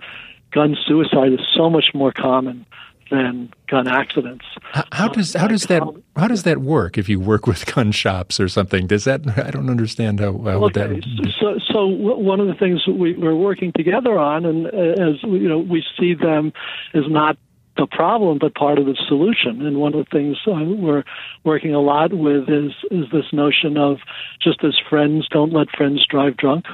[0.50, 2.66] gun suicide is so much more common
[3.10, 4.44] than gun accidents.
[4.72, 5.82] How, how does how does that
[6.16, 6.96] how does that work?
[6.96, 10.64] If you work with gun shops or something, does that I don't understand how, how
[10.66, 10.80] okay.
[10.80, 11.32] that.
[11.40, 15.48] So, so one of the things we, we're working together on, and uh, as you
[15.48, 16.52] know, we see them
[16.94, 17.36] as not
[17.76, 19.64] the problem, but part of the solution.
[19.64, 21.04] And one of the things uh, we're
[21.44, 23.98] working a lot with is is this notion of
[24.42, 26.66] just as friends don't let friends drive drunk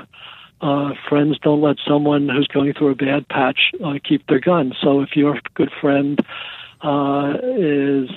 [0.61, 4.75] uh, friends don't let someone who's going through a bad patch uh, keep their gun.
[4.81, 6.19] So if your good friend
[6.81, 8.11] uh, is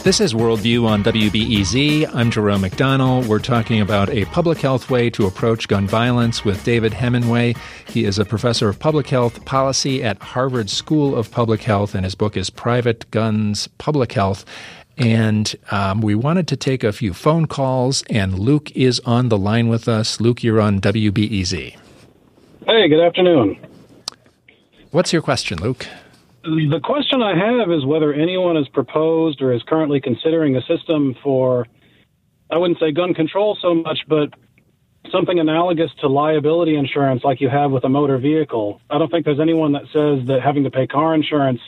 [0.08, 2.14] This is Worldview on WBEZ.
[2.14, 3.26] I'm Jerome McDonnell.
[3.26, 7.54] We're talking about a public health way to approach gun violence with David Hemenway.
[7.86, 12.06] He is a professor of public health policy at Harvard School of Public Health, and
[12.06, 14.46] his book is Private Guns, Public Health.
[14.96, 19.36] And um, we wanted to take a few phone calls, and Luke is on the
[19.36, 20.22] line with us.
[20.22, 21.76] Luke, you're on WBEZ.
[22.66, 23.58] Hey, good afternoon.
[24.90, 25.86] What's your question, Luke?
[26.42, 31.16] The question I have is whether anyone has proposed or is currently considering a system
[31.22, 31.66] for,
[32.50, 34.30] I wouldn't say gun control so much, but
[35.10, 38.80] something analogous to liability insurance like you have with a motor vehicle.
[38.90, 41.60] I don't think there's anyone that says that having to pay car insurance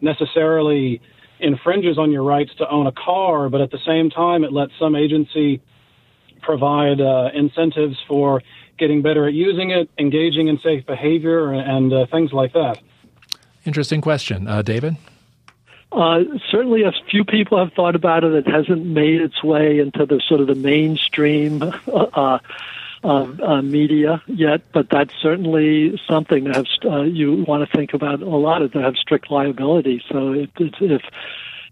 [0.00, 1.00] necessarily
[1.40, 4.72] infringes on your rights to own a car, but at the same time, it lets
[4.78, 5.62] some agency
[6.42, 8.42] provide uh, incentives for
[8.78, 12.78] getting better at using it, engaging in safe behavior, and uh, things like that.
[13.68, 14.48] Interesting question.
[14.48, 14.96] Uh, David?
[15.92, 18.32] Uh, certainly, a few people have thought about it.
[18.32, 21.62] It hasn't made its way into the sort of the mainstream
[21.92, 22.38] uh,
[23.04, 28.22] uh, media yet, but that's certainly something that has, uh, you want to think about
[28.22, 30.02] a lot of that have strict liability.
[30.10, 30.48] So if
[30.80, 31.02] if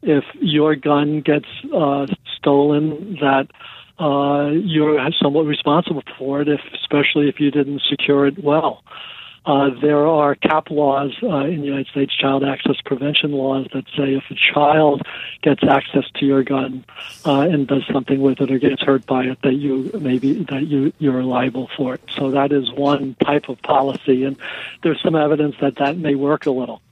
[0.03, 3.49] if your gun gets uh, stolen, that
[3.99, 8.82] uh, you're somewhat responsible for it, if especially if you didn't secure it well.
[9.47, 13.84] Uh, there are cap laws uh, in the United States, child access prevention laws, that
[13.97, 15.03] say if a child
[15.40, 16.84] gets access to your gun
[17.24, 20.66] uh, and does something with it or gets hurt by it, that you maybe that
[20.66, 22.01] you you're liable for it.
[22.16, 24.36] So that is one type of policy, and
[24.82, 26.82] there's some evidence that that may work a little.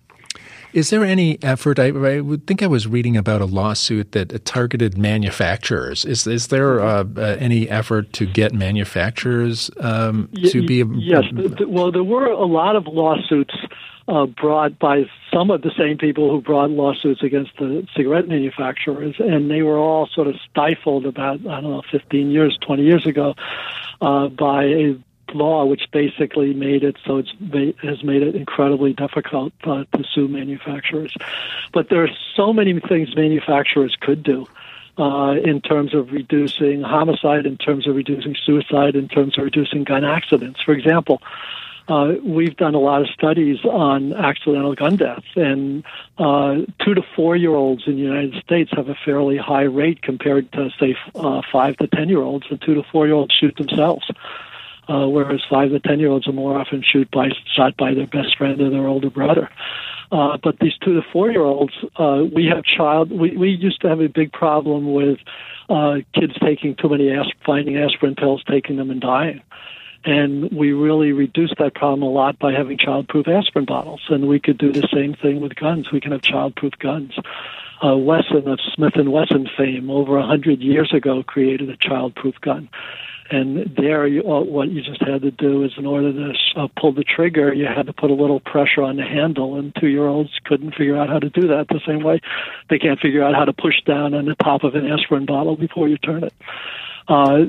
[0.75, 1.79] Is there any effort?
[1.79, 6.05] I, I, would think I was reading about a lawsuit that targeted manufacturers.
[6.05, 10.81] Is is there uh, uh, any effort to get manufacturers um, to be?
[10.81, 11.23] A, yes.
[11.61, 13.55] well, there were a lot of lawsuits
[14.09, 19.15] uh, brought by some of the same people who brought lawsuits against the cigarette manufacturers,
[19.21, 23.07] and they were all sort of stifled about I don't know 15 years, 20 years
[23.07, 23.37] ago
[24.01, 24.97] uh, by a
[25.35, 27.33] law, which basically made it so it's
[27.83, 31.15] has made it incredibly difficult uh, to sue manufacturers.
[31.73, 34.47] But there are so many things manufacturers could do.
[34.97, 39.83] Uh, in terms of reducing homicide, in terms of reducing suicide, in terms of reducing
[39.83, 40.63] gun accidents.
[40.63, 41.21] For example,
[41.89, 45.85] uh, we've done a lot of studies on accidental gun deaths, and
[46.17, 50.01] uh, two to four year olds in the United States have a fairly high rate
[50.01, 53.35] compared to, say, uh, five to ten year olds, and two to four year olds
[53.35, 54.09] shoot themselves
[54.89, 58.07] uh, whereas five to ten year olds are more often shoot by shot by their
[58.07, 59.49] best friend or their older brother.
[60.13, 63.11] Uh, but these two to four year olds, uh, we have child.
[63.11, 65.19] We we used to have a big problem with
[65.69, 69.41] uh, kids taking too many asp- finding aspirin pills, taking them and dying.
[70.05, 74.03] And we really reduced that problem a lot by having childproof aspirin bottles.
[74.11, 75.91] And we could do the same thing with guns.
[75.91, 77.13] We can have childproof guns.
[77.83, 82.39] Uh, Wesson of Smith and Wesson fame over a hundred years ago created a childproof
[82.41, 82.69] gun.
[83.31, 86.69] And there, you, uh, what you just had to do is, in order to uh,
[86.79, 89.59] pull the trigger, you had to put a little pressure on the handle.
[89.59, 92.21] And two-year-olds couldn't figure out how to do that the same way
[92.69, 95.57] they can't figure out how to push down on the top of an aspirin bottle
[95.57, 96.35] before you turn it.
[97.07, 97.45] Uh,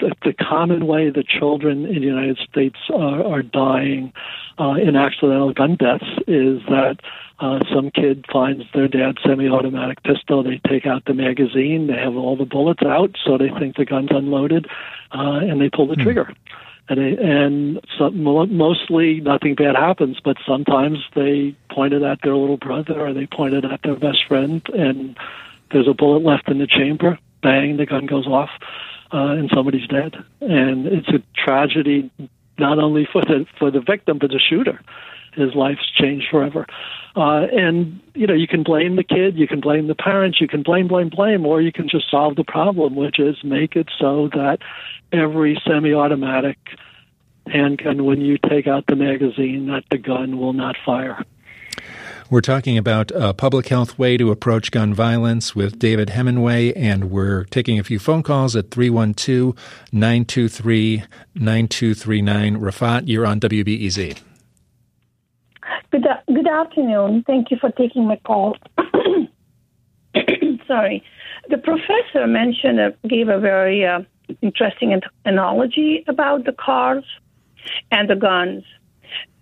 [0.00, 4.10] the, the, common way that children in the United States are, are dying
[4.58, 6.96] uh, in accidental gun deaths is that
[7.38, 10.42] uh, some kid finds their dad's semi-automatic pistol.
[10.42, 11.86] They take out the magazine.
[11.86, 14.66] They have all the bullets out, so they think the gun's unloaded,
[15.12, 16.02] uh, and they pull the hmm.
[16.02, 16.32] trigger.
[16.88, 22.36] And, they, and some, mostly nothing bad happens, but sometimes they point it at their
[22.36, 25.16] little brother or they point it at their best friend, and
[25.72, 27.18] there's a bullet left in the chamber.
[27.42, 27.76] Bang!
[27.76, 28.50] The gun goes off,
[29.12, 30.14] uh, and somebody's dead.
[30.40, 32.10] And it's a tragedy
[32.58, 34.80] not only for the for the victim but the shooter.
[35.34, 36.66] His life's changed forever.
[37.16, 40.46] Uh, and you know, you can blame the kid, you can blame the parents, you
[40.46, 43.88] can blame, blame, blame, or you can just solve the problem, which is make it
[43.98, 44.58] so that
[45.12, 46.58] every semi-automatic
[47.46, 51.24] handgun, when you take out the magazine, that the gun will not fire.
[52.28, 57.08] We're talking about a public health way to approach gun violence with David Hemenway, and
[57.10, 59.54] we're taking a few phone calls at 312
[59.92, 61.04] 923
[61.34, 62.56] 9239.
[62.56, 64.20] Rafat, you're on WBEZ.
[65.92, 66.02] Good,
[66.36, 67.24] good afternoon.
[67.26, 68.58] Thank you for taking my call.
[70.66, 71.02] Sorry.
[71.48, 74.00] The professor mentioned, uh, gave a very uh,
[74.42, 77.04] interesting analogy about the cars
[77.90, 78.64] and the guns.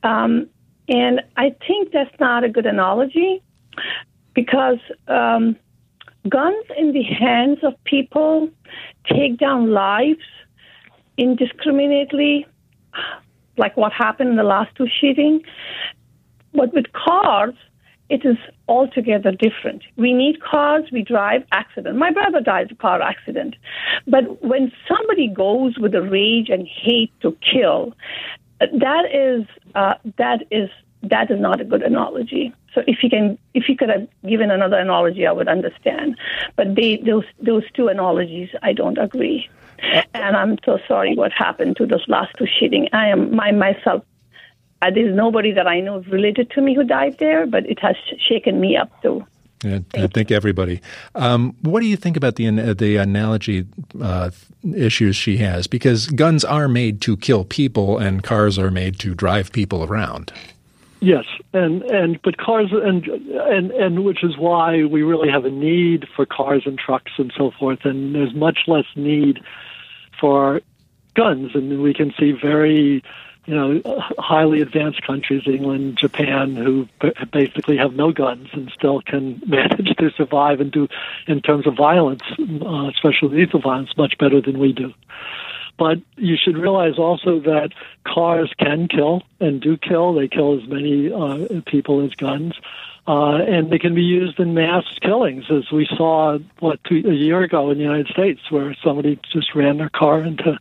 [0.04, 0.48] Um,
[0.88, 3.42] and I think that's not a good analogy
[4.32, 4.78] because
[5.08, 5.56] um,
[6.28, 8.48] guns in the hands of people
[9.12, 10.28] take down lives
[11.18, 12.46] indiscriminately,
[13.56, 15.42] like what happened in the last two shootings.
[16.54, 17.54] But with cars,
[18.08, 18.36] it is
[18.68, 19.82] altogether different.
[19.96, 21.96] We need cars, we drive accident.
[21.96, 23.56] My brother died in a car accident.
[24.06, 27.94] But when somebody goes with a rage and hate to kill,
[28.60, 30.70] that is uh, that is
[31.02, 32.52] that is not a good analogy.
[32.74, 36.16] So if you can, if you could have given another analogy, I would understand.
[36.56, 39.48] But they, those those two analogies, I don't agree.
[40.14, 42.88] And I'm so sorry what happened to those last two shooting.
[42.92, 44.04] I am my myself
[44.82, 47.96] uh, there's nobody that I know related to me who died there, but it has
[48.18, 49.24] shaken me up too.
[49.64, 50.82] Yeah, I think everybody.
[51.14, 53.66] Um, what do you think about the the analogy
[54.00, 54.30] uh,
[54.74, 55.66] issues she has?
[55.66, 60.32] Because guns are made to kill people, and cars are made to drive people around.
[61.00, 65.50] Yes, and and but cars and and and which is why we really have a
[65.50, 69.40] need for cars and trucks and so forth, and there's much less need
[70.20, 70.60] for
[71.14, 73.02] guns, and we can see very
[73.46, 73.82] you know,
[74.18, 76.88] highly advanced countries, England, Japan, who
[77.30, 80.88] basically have no guns and still can manage to survive and do,
[81.26, 84.92] in terms of violence, uh, especially lethal violence, much better than we do.
[85.76, 87.70] But you should realize also that
[88.06, 90.14] cars can kill and do kill.
[90.14, 92.54] They kill as many uh, people as guns.
[93.06, 97.12] Uh, and they can be used in mass killings, as we saw what two, a
[97.12, 100.58] year ago in the United States, where somebody just ran their car into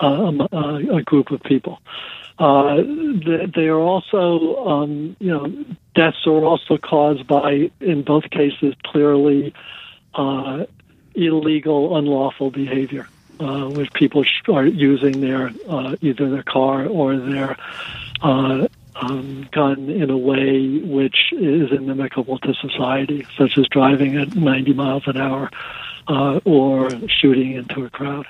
[0.00, 1.80] uh, a, a group of people.
[2.38, 2.82] Uh,
[3.54, 5.64] they are also, um, you know,
[5.94, 9.54] deaths are also caused by, in both cases, clearly
[10.14, 10.64] uh,
[11.14, 13.08] illegal, unlawful behavior,
[13.38, 17.56] uh, which people are using their uh, either their car or their
[18.20, 18.66] uh,
[18.96, 24.72] um, gun in a way which is inimical to society, such as driving at 90
[24.72, 25.50] miles an hour
[26.08, 28.26] uh, or shooting into a crowd.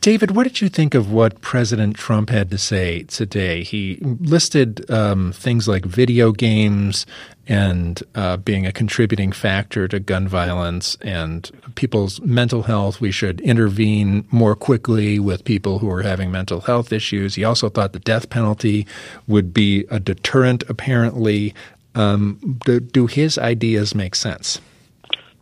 [0.00, 3.64] David, what did you think of what President Trump had to say today?
[3.64, 7.04] He listed um, things like video games
[7.48, 13.00] and uh, being a contributing factor to gun violence and people's mental health.
[13.00, 17.34] We should intervene more quickly with people who are having mental health issues.
[17.34, 18.86] He also thought the death penalty
[19.26, 21.54] would be a deterrent, apparently.
[21.96, 24.60] Um, do, do his ideas make sense?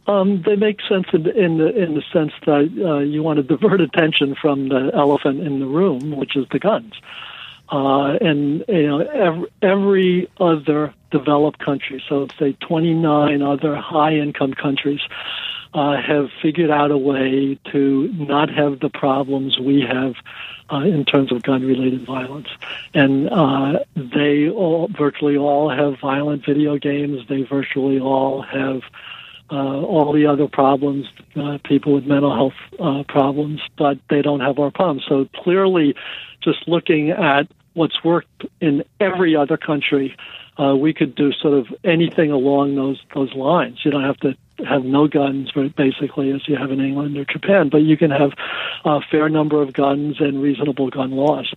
[0.07, 3.43] Um, they make sense in, in the in the sense that uh, you want to
[3.43, 6.95] divert attention from the elephant in the room, which is the guns.
[7.71, 15.01] Uh, and you know every, every other developed country, so say 29 other high-income countries,
[15.73, 20.15] uh, have figured out a way to not have the problems we have
[20.73, 22.49] uh, in terms of gun-related violence.
[22.93, 27.27] And uh, they all, virtually all have violent video games.
[27.29, 28.83] They virtually all have
[29.51, 34.41] uh, all the other problems, uh, people with mental health uh, problems, but they don't
[34.41, 35.05] have our problems.
[35.09, 35.95] So clearly,
[36.43, 40.17] just looking at what's worked in every other country,
[40.59, 43.79] uh, we could do sort of anything along those those lines.
[43.85, 47.69] You don't have to have no guns, basically, as you have in England or Japan,
[47.71, 48.33] but you can have
[48.85, 51.53] a fair number of guns and reasonable gun laws.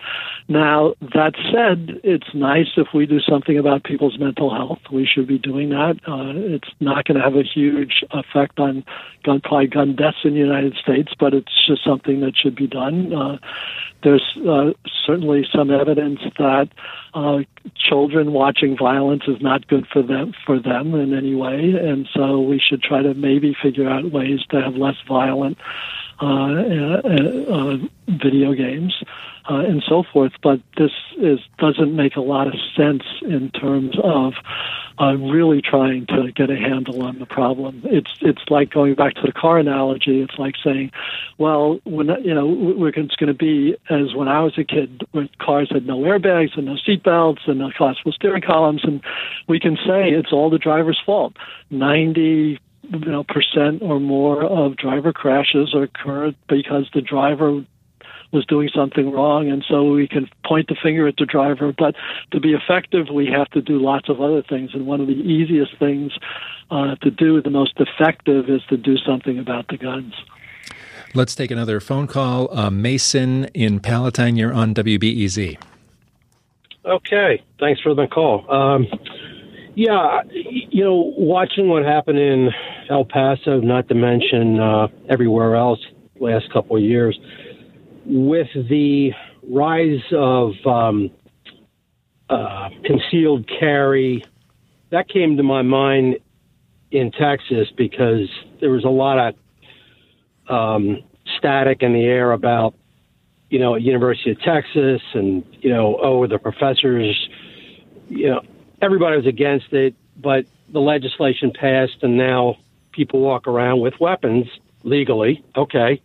[0.48, 4.80] Now, that said, it's nice if we do something about people's mental health.
[4.92, 6.00] We should be doing that.
[6.08, 8.84] Uh, it's not going to have a huge effect on
[9.24, 12.68] gun, probably gun deaths in the United States, but it's just something that should be
[12.68, 13.14] done.
[13.14, 13.38] Uh,
[14.04, 14.72] there's uh,
[15.06, 16.68] certainly some evidence that
[17.14, 17.40] uh,
[17.76, 22.40] children watching violence is not good for them for them in any way, and so
[22.42, 25.58] we should try to maybe figure out ways to have less violent
[26.22, 27.02] uh, uh,
[27.50, 27.78] uh
[28.08, 28.94] video games
[29.50, 30.34] uh, and so forth.
[30.42, 34.34] But this is doesn't make a lot of sense in terms of
[35.00, 37.82] uh, really trying to get a handle on the problem.
[37.86, 40.22] It's it's like going back to the car analogy.
[40.22, 40.92] It's like saying,
[41.38, 45.04] well, when you know, we're, it's going to be as when I was a kid,
[45.12, 49.02] when cars had no airbags and no seatbelts and no collapsible steering columns, and
[49.48, 51.34] we can say it's all the driver's fault.
[51.70, 57.66] Ninety you know percent or more of driver crashes occur because the driver
[58.34, 61.72] was doing something wrong, and so we can point the finger at the driver.
[61.78, 61.96] But
[62.32, 65.14] to be effective, we have to do lots of other things, and one of the
[65.14, 66.12] easiest things
[66.72, 70.14] uh, to do, the most effective, is to do something about the guns.
[71.14, 72.50] Let's take another phone call.
[72.58, 75.58] Uh, Mason in Palatine, you're on WBEZ.
[76.86, 78.52] Okay, thanks for the call.
[78.52, 78.88] Um,
[79.76, 82.50] yeah, you know, watching what happened in
[82.90, 85.80] El Paso, not to mention uh, everywhere else
[86.20, 87.20] last couple of years,
[88.06, 89.12] with the
[89.50, 91.10] rise of um,
[92.30, 94.24] uh, concealed carry,
[94.92, 96.18] that came to my mind
[96.92, 98.30] in Texas because
[98.62, 99.36] there was a lot of
[100.50, 101.04] um,
[101.38, 102.76] static in the air about,
[103.50, 107.30] you know, University of Texas and, you know, oh, the professors,
[108.10, 108.42] you know,
[108.84, 112.58] everybody was against it, but the legislation passed and now
[112.92, 114.46] people walk around with weapons
[114.84, 115.44] legally.
[115.56, 116.02] Okay.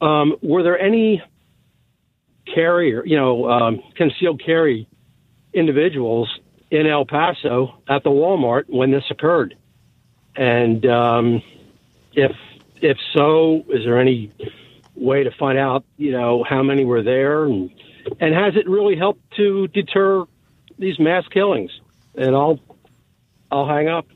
[0.00, 1.22] Um, were there any
[2.52, 4.88] carrier, you know, um, concealed carry
[5.52, 6.28] individuals
[6.70, 9.56] in El Paso at the Walmart when this occurred?
[10.36, 11.42] And um,
[12.12, 12.32] if
[12.80, 14.32] if so, is there any
[14.94, 17.70] way to find out, you know, how many were there, and
[18.20, 20.24] and has it really helped to deter
[20.78, 21.70] these mass killings?
[22.14, 22.60] And I'll
[23.50, 24.06] I'll hang up.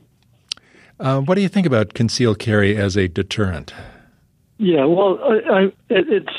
[1.01, 3.75] Uh, what do you think about concealed carry as a deterrent?
[4.59, 6.37] Yeah, well, I, I, it, it's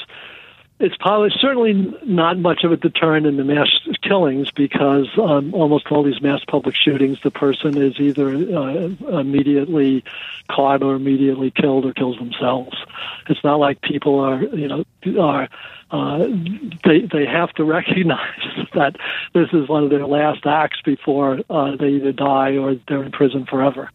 [0.84, 3.70] it's probably certainly not much of a deterrent in the mass
[4.02, 10.04] killings because um, almost all these mass public shootings, the person is either uh, immediately
[10.50, 12.76] caught or immediately killed or kills themselves.
[13.30, 14.84] It's not like people are, you know,
[15.22, 15.48] are
[15.92, 16.28] uh,
[16.84, 18.98] they they have to recognize that
[19.34, 23.12] this is one of their last acts before uh, they either die or they're in
[23.12, 23.90] prison forever.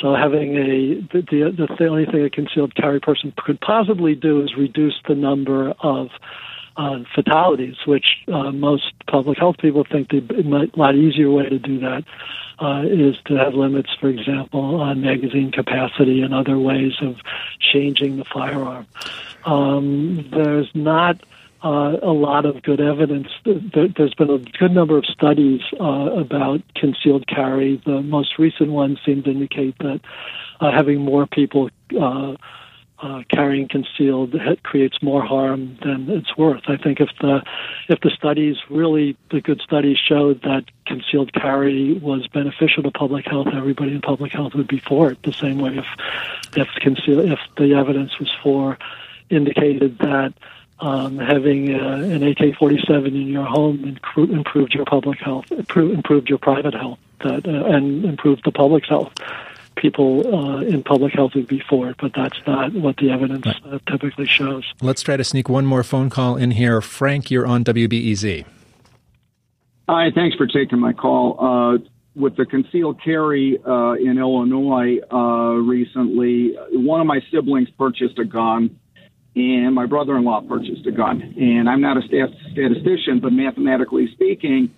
[0.00, 4.42] So having a the, the the only thing a concealed carry person could possibly do
[4.42, 6.10] is reduce the number of
[6.76, 10.18] uh, fatalities, which uh, most public health people think the
[10.74, 12.04] a lot easier way to do that
[12.60, 17.16] uh, is to have limits, for example, on magazine capacity and other ways of
[17.58, 18.86] changing the firearm.
[19.44, 21.18] Um, there's not
[21.62, 23.28] uh, a lot of good evidence.
[23.44, 27.82] There's been a good number of studies uh, about concealed carry.
[27.84, 30.00] The most recent ones seem to indicate that
[30.60, 32.36] uh, having more people uh,
[33.00, 36.62] uh, carrying concealed creates more harm than it's worth.
[36.66, 37.42] I think if the
[37.88, 43.26] if the studies really the good studies showed that concealed carry was beneficial to public
[43.26, 45.22] health, everybody in public health would be for it.
[45.22, 45.86] The same way if
[46.56, 48.78] if conceal if the evidence was for
[49.30, 50.34] indicated that
[50.80, 56.74] um, having uh, an AK-47 in your home improved your public health, improved your private
[56.74, 59.12] health, that, uh, and improved the public's health.
[59.76, 63.46] People uh, in public health would be for it, but that's not what the evidence
[63.46, 64.72] uh, typically shows.
[64.80, 66.80] Let's try to sneak one more phone call in here.
[66.80, 68.44] Frank, you're on WBEZ.
[69.88, 71.36] Hi, thanks for taking my call.
[71.40, 71.78] Uh,
[72.16, 74.98] with the concealed carry uh, in Illinois
[75.62, 78.78] recently, one of my siblings purchased a gun
[79.38, 81.34] and my brother-in-law purchased a gun.
[81.38, 84.74] And I'm not a stat- statistician, but mathematically speaking,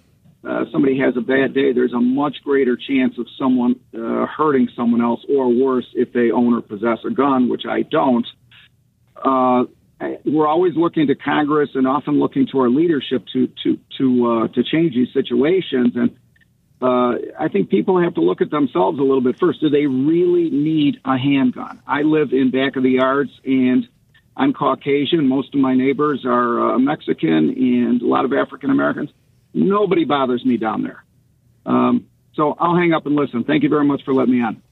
[0.46, 4.68] uh, somebody has a bad day, there's a much greater chance of someone uh, hurting
[4.74, 8.26] someone else, or worse, if they own or possess a gun, which I don't.
[9.22, 9.64] Uh,
[10.24, 14.48] we're always looking to Congress and often looking to our leadership to to to uh,
[14.48, 15.94] to change these situations.
[15.94, 16.16] And
[16.80, 19.60] uh, I think people have to look at themselves a little bit first.
[19.60, 21.82] Do they really need a handgun?
[21.86, 23.86] I live in back of the yards, and
[24.40, 25.28] I'm Caucasian.
[25.28, 29.10] Most of my neighbors are uh, Mexican and a lot of African Americans.
[29.52, 31.04] Nobody bothers me down there.
[31.66, 33.44] Um, so I'll hang up and listen.
[33.44, 34.62] Thank you very much for letting me on.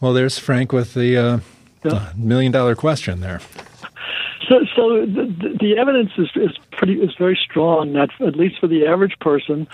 [0.00, 1.40] Well, there's Frank with the, uh,
[1.80, 3.40] the million dollar question there.
[4.48, 8.68] So, so the, the evidence is, is pretty is very strong that at least for
[8.68, 9.66] the average person,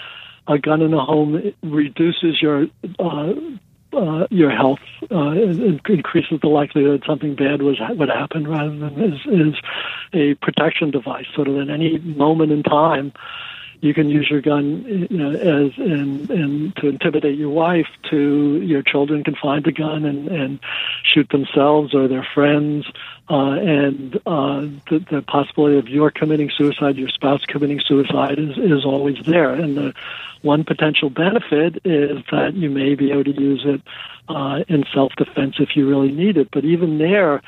[0.47, 2.68] a gun in a home reduces your
[2.99, 3.34] uh,
[3.93, 4.80] uh, your health
[5.11, 9.55] uh, increases the likelihood something bad was would happen rather than is, is
[10.12, 11.26] a protection device.
[11.34, 13.12] So that at any moment in time
[13.80, 18.61] you can use your gun you know, as and and to intimidate your wife to
[18.62, 20.61] your children can find a gun and and
[21.03, 22.86] shoot themselves or their friends
[23.31, 28.57] uh, and uh, the, the possibility of your committing suicide your spouse committing suicide is
[28.59, 29.95] is always there and the
[30.43, 33.83] one potential benefit is that you may be able to use it
[34.29, 36.49] uh, in self-defense if you really need it.
[36.53, 37.43] But even there,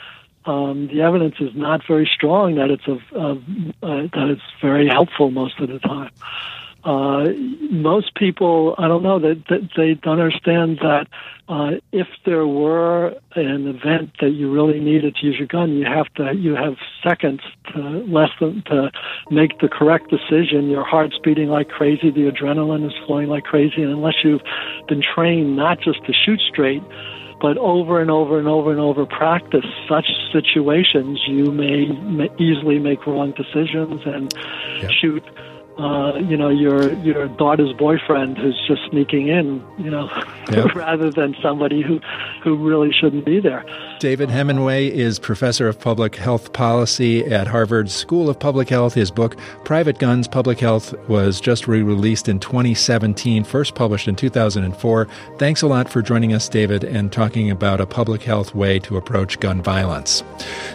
[0.45, 3.39] um, the evidence is not very strong that it's of, of
[3.83, 6.11] uh, that it's very helpful most of the time
[6.85, 7.29] uh,
[7.71, 11.07] most people, I don't know, that, that they don't understand that
[11.49, 15.85] uh, if there were an event that you really needed to use your gun, you
[15.85, 17.41] have to you have seconds
[17.73, 18.91] to less than to
[19.31, 20.71] make the correct decision.
[20.71, 24.43] Your heart's beating like crazy, the adrenaline is flowing like crazy, and unless you've
[24.89, 26.83] been trained not just to shoot straight,
[27.41, 32.79] but over and over and over and over practice such situations, you may, may easily
[32.79, 34.33] make wrong decisions and
[34.81, 34.91] yep.
[34.93, 35.25] shoot
[35.81, 40.11] uh, you know, your your daughter's boyfriend who's just sneaking in, you know,
[40.53, 40.75] yep.
[40.75, 42.01] rather than somebody who
[42.43, 43.65] who really shouldn't be there.
[43.99, 48.95] David Hemenway is professor of public health policy at Harvard School of Public Health.
[48.95, 54.17] His book, Private Guns Public Health, was just re released in 2017, first published in
[54.17, 55.09] 2004.
[55.39, 58.97] Thanks a lot for joining us, David, and talking about a public health way to
[58.97, 60.23] approach gun violence.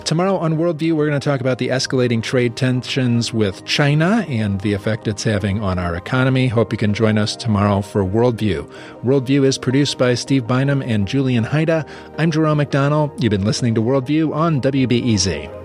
[0.04, 4.62] Tomorrow on Worldview, we're going to talk about the escalating trade tensions with China and
[4.62, 6.48] the effect it's having on our economy.
[6.48, 8.66] Hope you can join us tomorrow for Worldview.
[9.04, 11.86] Worldview is produced by Steve Bynum and Julian Hayda.
[12.18, 13.12] I'm Jerome McDonnell.
[13.22, 15.65] You've been listening to Worldview on WBEZ.